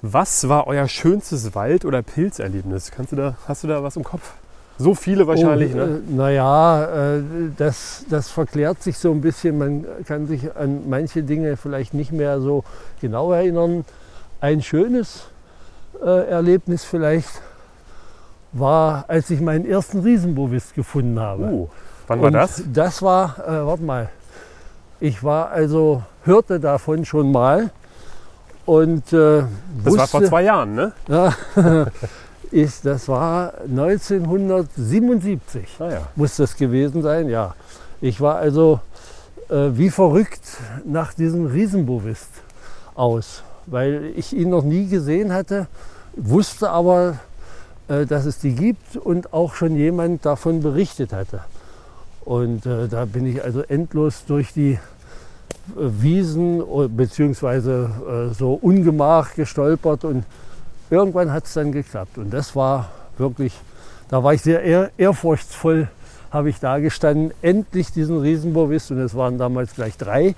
Was 0.00 0.48
war 0.48 0.66
euer 0.66 0.88
schönstes 0.88 1.54
Wald- 1.54 1.84
oder 1.84 2.02
Pilzerlebnis? 2.02 2.90
Kannst 2.90 3.12
du 3.12 3.16
da, 3.16 3.36
hast 3.46 3.62
du 3.64 3.68
da 3.68 3.82
was 3.82 3.96
im 3.96 4.04
Kopf? 4.04 4.32
So 4.76 4.94
viele 4.94 5.26
wahrscheinlich, 5.26 5.74
oh, 5.74 5.76
ne? 5.76 5.84
äh, 5.84 6.12
Naja, 6.12 7.16
äh, 7.16 7.22
das, 7.56 8.04
das 8.10 8.28
verklärt 8.28 8.82
sich 8.82 8.98
so 8.98 9.12
ein 9.12 9.20
bisschen. 9.20 9.56
Man 9.58 9.86
kann 10.06 10.26
sich 10.26 10.56
an 10.56 10.88
manche 10.88 11.22
Dinge 11.22 11.56
vielleicht 11.56 11.94
nicht 11.94 12.10
mehr 12.10 12.40
so 12.40 12.64
genau 13.00 13.32
erinnern. 13.32 13.84
Ein 14.40 14.62
schönes 14.62 15.26
äh, 16.02 16.28
Erlebnis 16.28 16.84
vielleicht 16.84 17.40
war, 18.54 19.04
als 19.08 19.28
ich 19.30 19.40
meinen 19.40 19.66
ersten 19.66 20.00
Riesenbovis 20.00 20.72
gefunden 20.74 21.20
habe. 21.20 21.44
Uh, 21.44 21.68
wann 22.06 22.20
war 22.20 22.26
Und 22.28 22.32
das? 22.32 22.62
Das 22.72 23.02
war, 23.02 23.36
äh, 23.46 23.66
warte 23.66 23.82
mal, 23.82 24.08
ich 25.00 25.22
war 25.22 25.50
also, 25.50 26.02
hörte 26.22 26.60
davon 26.60 27.04
schon 27.04 27.30
mal 27.30 27.70
und 28.64 29.12
äh, 29.12 29.42
Das 29.42 29.46
wusste, 29.84 29.98
war 29.98 30.06
vor 30.06 30.24
zwei 30.24 30.44
Jahren, 30.44 30.74
ne? 30.74 30.92
ja, 31.08 31.34
ist, 32.50 32.86
das 32.86 33.06
war 33.08 33.52
1977 33.64 35.68
Ah 35.80 35.90
ja. 35.90 36.00
muss 36.14 36.36
das 36.36 36.56
gewesen 36.56 37.02
sein, 37.02 37.28
ja. 37.28 37.54
Ich 38.00 38.20
war 38.20 38.36
also 38.36 38.80
äh, 39.50 39.70
wie 39.76 39.90
verrückt 39.90 40.42
nach 40.84 41.12
diesem 41.14 41.46
Riesenbovist 41.46 42.28
aus, 42.94 43.42
weil 43.66 44.12
ich 44.16 44.32
ihn 44.32 44.50
noch 44.50 44.62
nie 44.62 44.86
gesehen 44.86 45.32
hatte, 45.32 45.66
wusste 46.16 46.70
aber, 46.70 47.18
dass 47.86 48.24
es 48.24 48.38
die 48.38 48.54
gibt 48.54 48.96
und 48.96 49.32
auch 49.32 49.54
schon 49.54 49.76
jemand 49.76 50.24
davon 50.24 50.62
berichtet 50.62 51.12
hatte. 51.12 51.40
Und 52.24 52.64
äh, 52.64 52.88
da 52.88 53.04
bin 53.04 53.26
ich 53.26 53.42
also 53.44 53.62
endlos 53.62 54.24
durch 54.26 54.52
die 54.52 54.72
äh, 54.72 54.78
Wiesen 55.76 56.60
äh, 56.60 56.88
beziehungsweise 56.88 57.90
äh, 58.30 58.34
so 58.34 58.54
ungemach 58.54 59.34
gestolpert 59.34 60.04
und 60.04 60.24
irgendwann 60.90 61.32
hat 61.32 61.44
es 61.44 61.52
dann 61.54 61.72
geklappt. 61.72 62.16
Und 62.16 62.32
das 62.32 62.56
war 62.56 62.90
wirklich, 63.18 63.52
da 64.08 64.22
war 64.24 64.32
ich 64.32 64.42
sehr 64.42 64.62
ehr, 64.62 64.90
ehrfurchtsvoll, 64.96 65.88
habe 66.30 66.48
ich 66.48 66.60
da 66.60 66.78
gestanden, 66.78 67.32
endlich 67.42 67.92
diesen 67.92 68.18
Riesenbovis, 68.18 68.90
und 68.90 68.98
es 68.98 69.14
waren 69.14 69.38
damals 69.38 69.74
gleich 69.74 69.96
drei, 69.96 70.34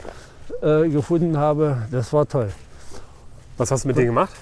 äh, 0.61 0.89
gefunden 0.89 1.39
habe. 1.39 1.83
Das 1.91 2.13
war 2.13 2.29
toll. 2.29 2.51
Was 3.57 3.71
hast 3.71 3.85
du 3.85 3.89
mit 3.89 3.97
denen 3.97 4.09
gemacht? 4.09 4.35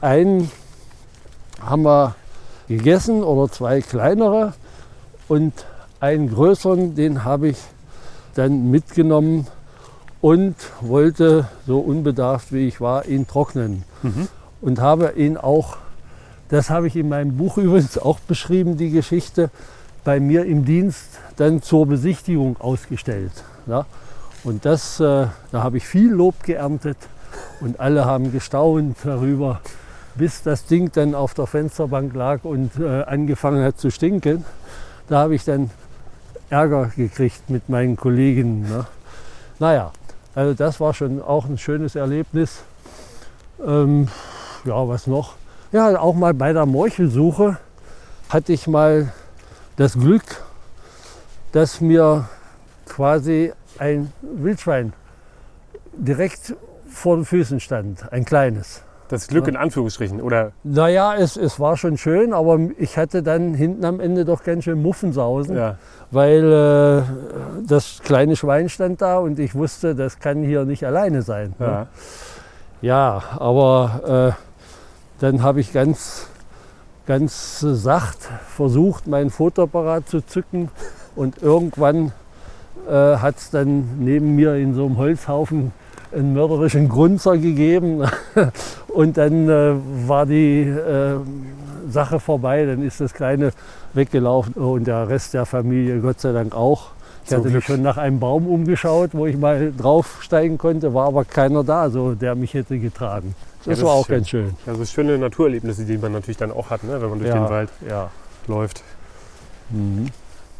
Einen 0.00 0.50
haben 1.60 1.82
wir 1.82 2.14
gegessen 2.68 3.22
oder 3.22 3.50
zwei 3.50 3.80
kleinere 3.80 4.54
und 5.28 5.52
einen 6.00 6.30
größeren, 6.30 6.94
den 6.94 7.24
habe 7.24 7.48
ich 7.48 7.58
dann 8.34 8.70
mitgenommen 8.70 9.46
und 10.20 10.56
wollte, 10.80 11.48
so 11.66 11.78
unbedarft 11.78 12.52
wie 12.52 12.68
ich 12.68 12.80
war, 12.80 13.06
ihn 13.06 13.26
trocknen. 13.26 13.84
Und 14.60 14.80
habe 14.80 15.12
ihn 15.16 15.36
auch, 15.36 15.76
das 16.48 16.70
habe 16.70 16.86
ich 16.86 16.96
in 16.96 17.08
meinem 17.08 17.36
Buch 17.36 17.56
übrigens 17.58 17.98
auch 17.98 18.18
beschrieben, 18.20 18.76
die 18.76 18.90
Geschichte, 18.90 19.50
bei 20.04 20.20
mir 20.20 20.44
im 20.44 20.64
Dienst 20.64 21.18
dann 21.36 21.62
zur 21.62 21.86
Besichtigung 21.86 22.56
ausgestellt. 22.60 23.32
Ja? 23.66 23.86
Und 24.44 24.64
das, 24.64 25.00
äh, 25.00 25.26
da 25.50 25.62
habe 25.62 25.78
ich 25.78 25.86
viel 25.86 26.10
Lob 26.12 26.44
geerntet 26.44 26.96
und 27.60 27.80
alle 27.80 28.04
haben 28.04 28.30
gestaunt 28.30 28.96
darüber, 29.02 29.60
bis 30.16 30.42
das 30.42 30.66
Ding 30.66 30.90
dann 30.92 31.14
auf 31.14 31.34
der 31.34 31.46
Fensterbank 31.46 32.14
lag 32.14 32.44
und 32.44 32.78
äh, 32.78 33.02
angefangen 33.02 33.64
hat 33.64 33.78
zu 33.78 33.90
stinken. 33.90 34.44
Da 35.08 35.18
habe 35.18 35.34
ich 35.34 35.44
dann 35.44 35.70
Ärger 36.50 36.90
gekriegt 36.96 37.50
mit 37.50 37.68
meinen 37.68 37.96
Kollegen. 37.96 38.62
Ne? 38.62 38.86
Naja, 39.58 39.92
also 40.34 40.54
das 40.54 40.80
war 40.80 40.94
schon 40.94 41.22
auch 41.22 41.46
ein 41.46 41.58
schönes 41.58 41.96
Erlebnis. 41.96 42.62
Ähm, 43.64 44.08
ja, 44.64 44.88
was 44.88 45.06
noch? 45.06 45.34
Ja, 45.72 45.98
auch 45.98 46.14
mal 46.14 46.34
bei 46.34 46.52
der 46.52 46.66
Morchelsuche 46.66 47.58
hatte 48.28 48.52
ich 48.52 48.66
mal 48.66 49.12
das 49.76 49.94
Glück, 49.94 50.44
dass 51.52 51.80
mir 51.80 52.28
quasi 52.86 53.52
ein 53.78 54.12
Wildschwein 54.22 54.92
direkt 55.92 56.54
vor 56.88 57.16
den 57.16 57.24
Füßen 57.24 57.60
stand, 57.60 58.12
ein 58.12 58.24
kleines. 58.24 58.82
Das 59.08 59.28
Glück 59.28 59.46
in 59.48 59.56
Anführungsstrichen. 59.56 60.20
Oder 60.20 60.52
Naja, 60.64 61.14
es, 61.14 61.36
es 61.36 61.60
war 61.60 61.76
schon 61.76 61.96
schön, 61.96 62.32
aber 62.32 62.58
ich 62.78 62.98
hatte 62.98 63.22
dann 63.22 63.54
hinten 63.54 63.84
am 63.84 64.00
Ende 64.00 64.24
doch 64.24 64.42
ganz 64.42 64.64
schön 64.64 64.82
Muffensausen, 64.82 65.56
ja. 65.56 65.76
weil 66.10 66.44
äh, 66.44 67.02
das 67.66 68.00
kleine 68.02 68.36
Schwein 68.36 68.68
stand 68.68 69.00
da 69.02 69.18
und 69.18 69.38
ich 69.38 69.54
wusste, 69.54 69.94
das 69.94 70.18
kann 70.18 70.42
hier 70.42 70.64
nicht 70.64 70.84
alleine 70.84 71.22
sein. 71.22 71.54
ne? 71.58 71.66
ja. 71.66 71.86
Ja, 72.82 73.22
aber 73.38 74.34
äh, 74.36 74.42
dann 75.20 75.42
habe 75.42 75.60
ich 75.60 75.72
ganz, 75.72 76.28
ganz 77.06 77.60
sacht 77.60 78.18
versucht, 78.48 79.06
meinen 79.06 79.30
Fotoapparat 79.30 80.08
zu 80.08 80.20
zücken 80.20 80.68
und 81.14 81.42
irgendwann 81.42 82.12
äh, 82.86 83.16
hat 83.16 83.38
es 83.38 83.50
dann 83.50 83.98
neben 83.98 84.34
mir 84.36 84.56
in 84.56 84.74
so 84.74 84.84
einem 84.84 84.98
Holzhaufen 84.98 85.72
einen 86.12 86.32
mörderischen 86.34 86.88
Grunzer 86.88 87.36
gegeben 87.36 88.02
und 88.88 89.16
dann 89.16 89.48
äh, 89.48 89.74
war 90.06 90.26
die 90.26 90.62
äh, 90.62 91.16
Sache 91.90 92.20
vorbei, 92.20 92.64
dann 92.66 92.82
ist 92.82 93.00
das 93.00 93.12
Kleine 93.14 93.52
weggelaufen 93.94 94.54
und 94.54 94.86
der 94.86 95.08
Rest 95.08 95.34
der 95.34 95.46
Familie 95.46 96.00
Gott 96.00 96.20
sei 96.20 96.32
Dank 96.32 96.54
auch. 96.54 96.88
Ich 97.24 97.32
hatte 97.34 97.48
mich 97.48 97.64
schon 97.64 97.82
nach 97.82 97.96
einem 97.96 98.20
Baum 98.20 98.46
umgeschaut, 98.46 99.10
wo 99.12 99.26
ich 99.26 99.36
mal 99.36 99.72
draufsteigen 99.76 100.58
konnte, 100.58 100.94
war 100.94 101.06
aber 101.08 101.24
keiner 101.24 101.64
da, 101.64 101.90
so, 101.90 102.14
der 102.14 102.36
mich 102.36 102.54
hätte 102.54 102.78
getragen. 102.78 103.34
Ja, 103.64 103.70
Das 103.72 103.78
das 103.80 103.86
war 103.88 103.94
auch 103.94 104.06
schön. 104.06 104.14
ganz 104.16 104.28
schön. 104.28 104.50
Also 104.64 104.84
schöne 104.84 105.18
Naturerlebnisse, 105.18 105.84
die 105.84 105.98
man 105.98 106.12
natürlich 106.12 106.36
dann 106.36 106.52
auch 106.52 106.70
hat, 106.70 106.84
ne? 106.84 107.00
wenn 107.02 107.10
man 107.10 107.18
durch 107.18 107.30
Ja. 107.30 107.42
den 107.44 107.50
Wald 107.50 107.70
Ja. 107.88 108.10
läuft. 108.46 108.82
Mhm. 109.70 110.06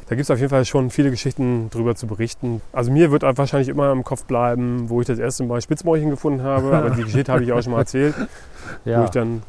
Da 0.08 0.14
gibt 0.14 0.22
es 0.24 0.30
auf 0.30 0.38
jeden 0.38 0.50
Fall 0.50 0.64
schon 0.64 0.90
viele 0.90 1.10
Geschichten 1.10 1.68
drüber 1.70 1.96
zu 1.96 2.06
berichten. 2.06 2.62
Also 2.72 2.92
mir 2.92 3.10
wird 3.10 3.22
wahrscheinlich 3.22 3.68
immer 3.68 3.90
im 3.90 4.04
Kopf 4.04 4.24
bleiben, 4.24 4.88
wo 4.88 5.00
ich 5.00 5.06
das 5.06 5.18
erste 5.18 5.42
Mal 5.44 5.60
Spitzmäulchen 5.60 6.10
gefunden 6.10 6.42
habe. 6.42 6.72
Aber 6.76 6.90
die 6.90 7.02
Geschichte 7.02 7.32
habe 7.32 7.42
ich 7.42 7.52
auch 7.52 7.60
schon 7.62 7.72
mal 7.72 7.80
erzählt. 7.80 8.14
Wo 8.84 8.90
Ja. 8.90 9.04
ich 9.04 9.10
dann, 9.10 9.42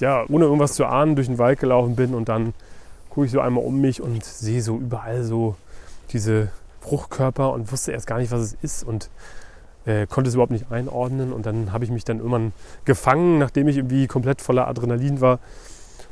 ja, 0.00 0.24
ohne 0.28 0.46
irgendwas 0.46 0.74
zu 0.74 0.84
ahnen, 0.84 1.14
durch 1.14 1.28
den 1.28 1.38
Wald 1.38 1.60
gelaufen 1.60 1.94
bin 1.96 2.14
und 2.14 2.28
dann 2.28 2.54
gucke 3.08 3.26
ich 3.26 3.32
so 3.32 3.40
einmal 3.40 3.64
um 3.64 3.80
mich 3.80 4.00
und 4.00 4.24
sehe 4.24 4.62
so 4.62 4.76
überall 4.78 5.22
so 5.22 5.54
diese 6.12 6.48
Fruchtkörper 6.80 7.52
und 7.52 7.70
wusste 7.70 7.92
erst 7.92 8.06
gar 8.06 8.18
nicht, 8.18 8.30
was 8.32 8.40
es 8.40 8.56
ist 8.62 8.82
und 8.84 9.10
äh, 9.86 10.06
konnte 10.06 10.28
es 10.28 10.34
überhaupt 10.34 10.52
nicht 10.52 10.70
einordnen. 10.72 11.32
Und 11.32 11.46
dann 11.46 11.72
habe 11.72 11.84
ich 11.84 11.90
mich 11.90 12.04
dann 12.04 12.18
irgendwann 12.18 12.52
gefangen, 12.84 13.38
nachdem 13.38 13.68
ich 13.68 13.76
irgendwie 13.76 14.06
komplett 14.08 14.40
voller 14.40 14.66
Adrenalin 14.66 15.20
war 15.20 15.38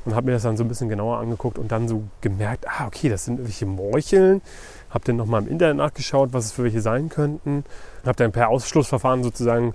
und 0.05 0.15
habe 0.15 0.27
mir 0.27 0.33
das 0.33 0.43
dann 0.43 0.57
so 0.57 0.65
ein 0.65 0.69
bisschen 0.69 0.89
genauer 0.89 1.19
angeguckt 1.19 1.59
und 1.59 1.71
dann 1.73 1.89
so 1.89 2.03
gemerkt, 2.21 2.67
ah, 2.69 2.87
okay, 2.87 3.09
das 3.09 3.25
sind 3.25 3.35
irgendwelche 3.35 3.67
Morcheln. 3.67 4.43
Habe 4.91 5.05
dann 5.05 5.17
nochmal 5.17 5.43
im 5.43 5.49
Internet 5.49 5.77
nachgeschaut, 5.77 6.33
was 6.33 6.47
es 6.47 6.53
für 6.53 6.65
welche 6.65 6.81
sein 6.81 7.09
könnten. 7.09 7.65
Habe 8.07 8.17
dann 8.17 8.33
per 8.33 8.49
Ausschlussverfahren 8.49 9.23
sozusagen 9.23 9.75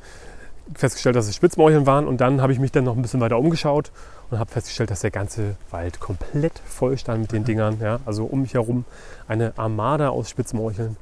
festgestellt, 0.75 1.15
dass 1.15 1.27
es 1.27 1.35
Spitzmorcheln 1.35 1.85
waren 1.85 2.07
und 2.07 2.21
dann 2.21 2.41
habe 2.41 2.53
ich 2.53 2.59
mich 2.59 2.71
dann 2.71 2.85
noch 2.85 2.95
ein 2.95 3.01
bisschen 3.01 3.19
weiter 3.19 3.37
umgeschaut 3.37 3.91
und 4.31 4.39
habe 4.39 4.49
festgestellt, 4.49 4.89
dass 4.91 5.01
der 5.01 5.11
ganze 5.11 5.55
Wald 5.71 5.99
komplett 5.99 6.53
voll 6.65 6.97
stand 6.97 7.21
mit 7.21 7.31
den 7.31 7.43
Dingern. 7.43 7.79
Ja? 7.81 7.99
Also 8.05 8.25
um 8.25 8.41
mich 8.41 8.53
herum 8.53 8.85
eine 9.27 9.53
Armada 9.57 10.09
aus 10.09 10.29
Spitzmorcheln. 10.29 10.97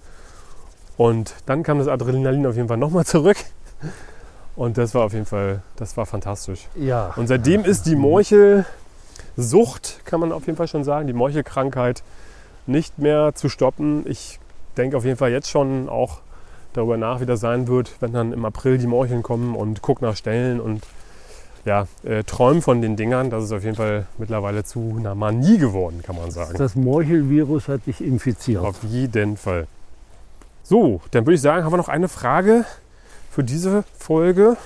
Und 0.98 1.34
dann 1.46 1.64
kam 1.64 1.80
das 1.80 1.88
Adrenalin 1.88 2.46
auf 2.46 2.56
jeden 2.56 2.68
Fall 2.68 2.78
nochmal 2.78 3.06
zurück. 3.06 3.38
Und 4.56 4.78
das 4.78 4.94
war 4.94 5.06
auf 5.06 5.14
jeden 5.14 5.26
Fall, 5.26 5.62
das 5.78 5.96
war 5.96 6.06
fantastisch. 6.06 6.68
ja. 6.76 7.14
Und 7.16 7.28
seitdem 7.28 7.64
ist 7.64 7.86
die 7.86 7.96
Morchelsucht, 9.36 10.06
kann 10.06 10.20
man 10.20 10.32
auf 10.32 10.46
jeden 10.46 10.58
Fall 10.58 10.67
schon 10.67 10.84
sagen, 10.84 11.08
die 11.08 11.13
Morchelkrankheit 11.13 12.04
nicht 12.67 13.00
mehr 13.00 13.34
zu 13.36 13.50
stoppen. 13.50 14.06
Ich 14.08 14.39
denke 14.78 14.98
auf 14.98 15.06
jeden 15.06 15.17
Fall 15.17 15.32
jetzt 15.32 15.50
schon 15.50 15.89
auch 15.89 16.20
darüber 16.74 16.98
nach, 16.98 17.20
wie 17.20 17.26
das 17.26 17.39
sein 17.39 17.67
wird, 17.67 17.91
wenn 18.00 18.13
dann 18.13 18.34
im 18.34 18.46
April 18.46 18.78
die 18.78 18.88
Morcheln 18.88 19.24
kommen 19.24 19.56
und 19.56 19.82
guck 19.82 20.02
nach 20.02 20.15
Stellen 20.15 20.60
und 20.60 20.84
ja, 21.65 21.88
äh, 22.04 22.24
träumen 22.24 22.62
von 22.62 22.82
den 22.82 22.96
Dingern. 22.96 23.30
Das 23.30 23.44
ist 23.44 23.52
auf 23.52 23.63
jeden 23.63 23.76
Fall 23.76 24.08
mittlerweile 24.17 24.63
zu 24.63 24.96
einer 24.98 25.13
Manie 25.15 25.58
geworden, 25.58 26.02
kann 26.02 26.15
man 26.15 26.32
sagen. 26.32 26.58
Das 26.58 26.76
Morchelvirus 26.76 27.67
hat 27.67 27.86
dich 27.86 28.02
infiziert. 28.02 28.63
Auf 28.63 28.84
jeden 28.84 29.38
Fall. 29.38 29.67
So, 30.63 31.02
dann 31.12 31.26
würde 31.26 31.36
ich 31.36 31.41
sagen, 31.41 31.63
haben 31.63 31.74
wir 31.74 31.78
noch 31.78 31.89
eine 31.89 32.08
Frage 32.08 32.65
für 33.30 33.44
diese 33.44 33.84
Folge. 33.98 34.58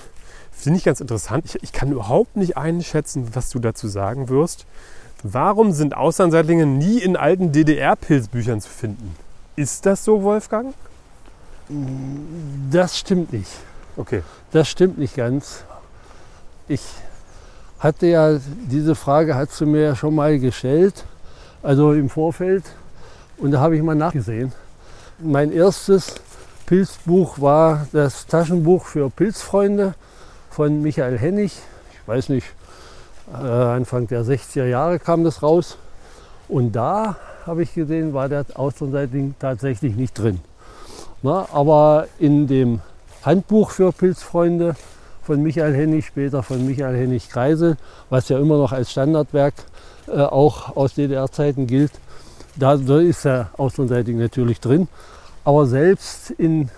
Finde 0.56 0.80
ich 0.80 0.86
ganz 0.86 1.02
interessant. 1.02 1.46
Ich, 1.46 1.62
ich 1.62 1.74
kann 1.74 1.92
überhaupt 1.92 2.38
nicht 2.38 2.58
einschätzen, 2.58 3.28
was 3.34 3.50
du 3.50 3.60
dazu 3.60 3.88
sagen 3.88 4.30
wirst. 4.30 4.66
Warum 5.22 5.72
sind 5.72 5.96
Auslandseitlinge 5.96 6.66
nie 6.66 7.00
in 7.00 7.16
alten 7.18 7.52
DDR-Pilzbüchern 7.52 8.62
zu 8.62 8.70
finden? 8.70 9.16
Ist 9.56 9.86
das 9.86 10.04
so, 10.04 10.24
Wolfgang? 10.24 10.74
Das 12.72 12.98
stimmt 12.98 13.34
nicht. 13.34 13.52
Okay. 13.98 14.22
Das 14.52 14.68
stimmt 14.68 14.98
nicht 14.98 15.16
ganz. 15.16 15.64
Ich 16.68 16.82
hatte 17.80 18.08
ja, 18.08 18.40
diese 18.70 18.96
Frage 18.96 19.36
hast 19.36 19.60
du 19.62 19.66
mir 19.66 19.82
ja 19.82 19.96
schon 19.96 20.16
mal 20.16 20.40
gestellt, 20.40 21.06
also 21.64 21.94
im 21.94 22.10
Vorfeld. 22.10 22.64
Und 23.38 23.52
da 23.52 23.60
habe 23.60 23.76
ich 23.76 23.84
mal 23.84 23.96
nachgesehen. 23.96 24.52
Mein 25.20 25.52
erstes 25.52 26.16
Pilzbuch 26.66 27.40
war 27.40 27.88
das 27.92 28.26
Taschenbuch 28.26 28.86
für 28.86 29.10
Pilzfreunde 29.10 29.94
von 30.56 30.82
Michael 30.82 31.18
Hennig. 31.20 31.52
Ich 31.92 32.08
weiß 32.08 32.30
nicht, 32.30 32.48
äh, 33.34 33.46
Anfang 33.46 34.08
der 34.08 34.24
60er 34.24 34.64
Jahre 34.64 35.00
kam 35.00 35.26
das 35.26 35.44
raus. 35.44 35.78
Und 36.48 36.72
da 36.78 37.18
habe 37.46 37.64
ich 37.64 37.74
gesehen, 37.74 38.14
war 38.14 38.30
der 38.30 38.46
Auslandseitling 38.54 39.36
tatsächlich 39.38 39.98
nicht 39.98 40.18
drin. 40.18 40.40
Na, 41.22 41.50
aber 41.52 42.08
in 42.20 42.48
dem 42.48 42.80
Handbuch 43.24 43.72
für 43.72 43.92
Pilzfreunde 43.92 44.78
von 45.24 45.44
Michael 45.44 45.74
Hennig, 45.74 46.06
später 46.06 46.42
von 46.42 46.66
Michael 46.66 46.96
Hennig 46.96 47.30
Kreisel, 47.30 47.76
was 48.10 48.30
ja 48.30 48.40
immer 48.40 48.58
noch 48.58 48.72
als 48.72 48.92
Standardwerk 48.92 49.56
äh, 50.08 50.22
auch 50.22 50.78
aus 50.78 50.94
DDR-Zeiten 50.94 51.68
gilt, 51.68 51.92
da, 52.56 52.78
da 52.78 53.00
ist 53.00 53.26
der 53.26 53.50
Auslandseitling 53.58 54.20
natürlich 54.20 54.62
drin. 54.62 54.88
Aber 55.44 55.66
selbst 55.66 56.30
in 56.32 56.70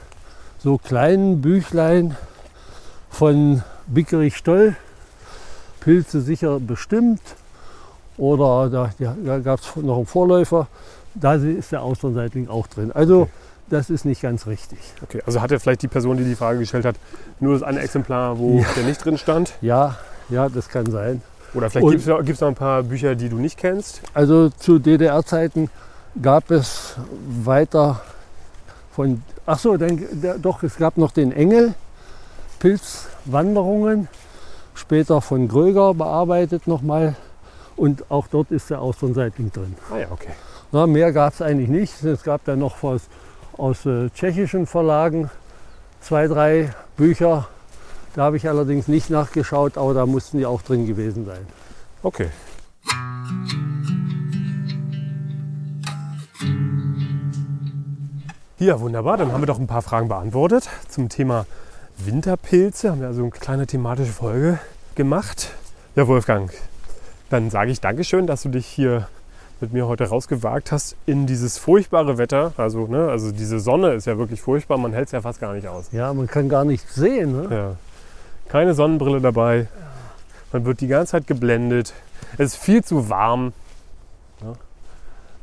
so 0.57 0.79
kleinen 0.79 1.41
Büchlein 1.41 2.15
von 3.17 3.63
Bickerich 3.87 4.37
Stoll, 4.37 4.75
Pilze 5.79 6.21
sicher 6.21 6.59
bestimmt, 6.59 7.19
oder 8.15 8.69
da, 8.69 9.13
da 9.25 9.39
gab 9.39 9.59
es 9.59 9.75
noch 9.75 9.97
einen 9.97 10.05
Vorläufer, 10.05 10.67
da 11.15 11.33
ist 11.33 11.71
der 11.71 11.81
Auslandseitling 11.81 12.47
auch 12.47 12.67
drin. 12.67 12.91
Also 12.91 13.21
Okay. 13.23 13.31
das 13.71 13.89
ist 13.89 14.05
nicht 14.05 14.21
ganz 14.21 14.45
richtig. 14.45 14.77
okay. 15.01 15.23
Also 15.25 15.41
hatte 15.41 15.59
vielleicht 15.59 15.81
die 15.81 15.87
Person, 15.87 16.17
die 16.17 16.25
die 16.25 16.35
Frage 16.35 16.59
gestellt 16.59 16.85
hat, 16.85 16.95
nur 17.39 17.53
das 17.55 17.63
eine 17.63 17.79
Exemplar, 17.79 18.37
wo 18.37 18.59
Ja. 18.59 18.67
der 18.75 18.83
nicht 18.83 19.03
drin 19.03 19.17
stand? 19.17 19.53
Ja, 19.61 19.97
ja, 20.29 20.47
das 20.47 20.69
kann 20.69 20.85
sein. 20.91 21.23
Oder 21.55 21.71
vielleicht 21.71 22.05
gibt 22.25 22.29
es 22.35 22.41
noch 22.41 22.49
ein 22.49 22.55
paar 22.55 22.83
Bücher, 22.83 23.15
die 23.15 23.29
du 23.29 23.37
nicht 23.37 23.57
kennst? 23.57 24.01
Also 24.13 24.49
zu 24.49 24.77
DDR-Zeiten 24.77 25.71
gab 26.21 26.51
es 26.51 26.95
weiter 27.43 27.99
von, 28.91 29.23
ach 29.47 29.57
so, 29.57 29.75
dann, 29.75 29.99
doch, 30.39 30.61
es 30.61 30.77
gab 30.77 30.97
noch 30.97 31.11
den 31.11 31.31
Engel, 31.31 31.73
Pilzwanderungen, 32.59 34.07
später 34.73 35.21
von 35.21 35.47
Gröger 35.47 35.93
bearbeitet 35.93 36.67
nochmal. 36.67 37.15
Und 37.75 38.09
auch 38.09 38.27
dort 38.27 38.51
ist 38.51 38.69
der 38.69 38.81
Auslandseitling 38.81 39.51
drin. 39.51 39.75
Ah 39.91 39.99
ja, 39.99 40.07
okay. 40.11 40.31
Na, 40.71 40.87
mehr 40.87 41.13
gab 41.13 41.33
es 41.33 41.41
eigentlich 41.41 41.69
nicht. 41.69 42.03
Es 42.03 42.23
gab 42.23 42.43
dann 42.45 42.59
noch 42.59 42.81
aus, 42.83 43.03
aus 43.57 43.85
äh, 43.85 44.09
tschechischen 44.09 44.65
Verlagen 44.65 45.29
zwei, 46.01 46.27
drei 46.27 46.73
Bücher. 46.95 47.47
Da 48.15 48.23
habe 48.23 48.37
ich 48.37 48.49
allerdings 48.49 48.87
nicht 48.87 49.09
nachgeschaut, 49.09 49.77
aber 49.77 49.93
da 49.93 50.05
mussten 50.05 50.39
die 50.39 50.45
auch 50.45 50.61
drin 50.63 50.87
gewesen 50.87 51.25
sein. 51.25 51.45
Okay. 52.01 52.29
Ja, 58.57 58.79
wunderbar. 58.79 59.17
Dann 59.17 59.31
haben 59.31 59.41
wir 59.41 59.45
doch 59.45 59.59
ein 59.59 59.67
paar 59.67 59.83
Fragen 59.83 60.07
beantwortet 60.07 60.67
zum 60.89 61.09
Thema 61.09 61.45
Winterpilze. 61.97 62.91
Haben 62.91 63.01
wir 63.01 63.07
also 63.07 63.21
eine 63.21 63.31
kleine 63.31 63.67
thematische 63.67 64.11
Folge 64.11 64.59
gemacht. 64.95 65.51
Ja, 65.95 66.07
Wolfgang, 66.07 66.51
dann 67.29 67.49
sage 67.49 67.71
ich 67.71 67.81
Dankeschön, 67.81 68.27
dass 68.27 68.43
du 68.43 68.49
dich 68.49 68.65
hier 68.65 69.07
mit 69.59 69.73
mir 69.73 69.87
heute 69.87 70.05
rausgewagt 70.05 70.71
hast 70.71 70.95
in 71.05 71.25
dieses 71.25 71.57
furchtbare 71.57 72.17
Wetter. 72.17 72.53
Also, 72.57 72.87
ne, 72.87 73.09
also 73.09 73.31
diese 73.31 73.59
Sonne 73.59 73.93
ist 73.93 74.05
ja 74.05 74.17
wirklich 74.17 74.41
furchtbar. 74.41 74.77
Man 74.77 74.93
hält 74.93 75.07
es 75.07 75.11
ja 75.11 75.21
fast 75.21 75.39
gar 75.39 75.53
nicht 75.53 75.67
aus. 75.67 75.89
Ja, 75.91 76.13
man 76.13 76.27
kann 76.27 76.49
gar 76.49 76.65
nichts 76.65 76.95
sehen. 76.95 77.31
Ne? 77.31 77.47
Ja. 77.55 77.75
Keine 78.49 78.73
Sonnenbrille 78.75 79.19
dabei. 79.19 79.67
Man 80.53 80.65
wird 80.65 80.81
die 80.81 80.87
ganze 80.87 81.11
Zeit 81.11 81.27
geblendet. 81.27 81.93
Es 82.37 82.53
ist 82.53 82.57
viel 82.57 82.83
zu 82.83 83.09
warm. 83.09 83.53
Ja. 84.41 84.53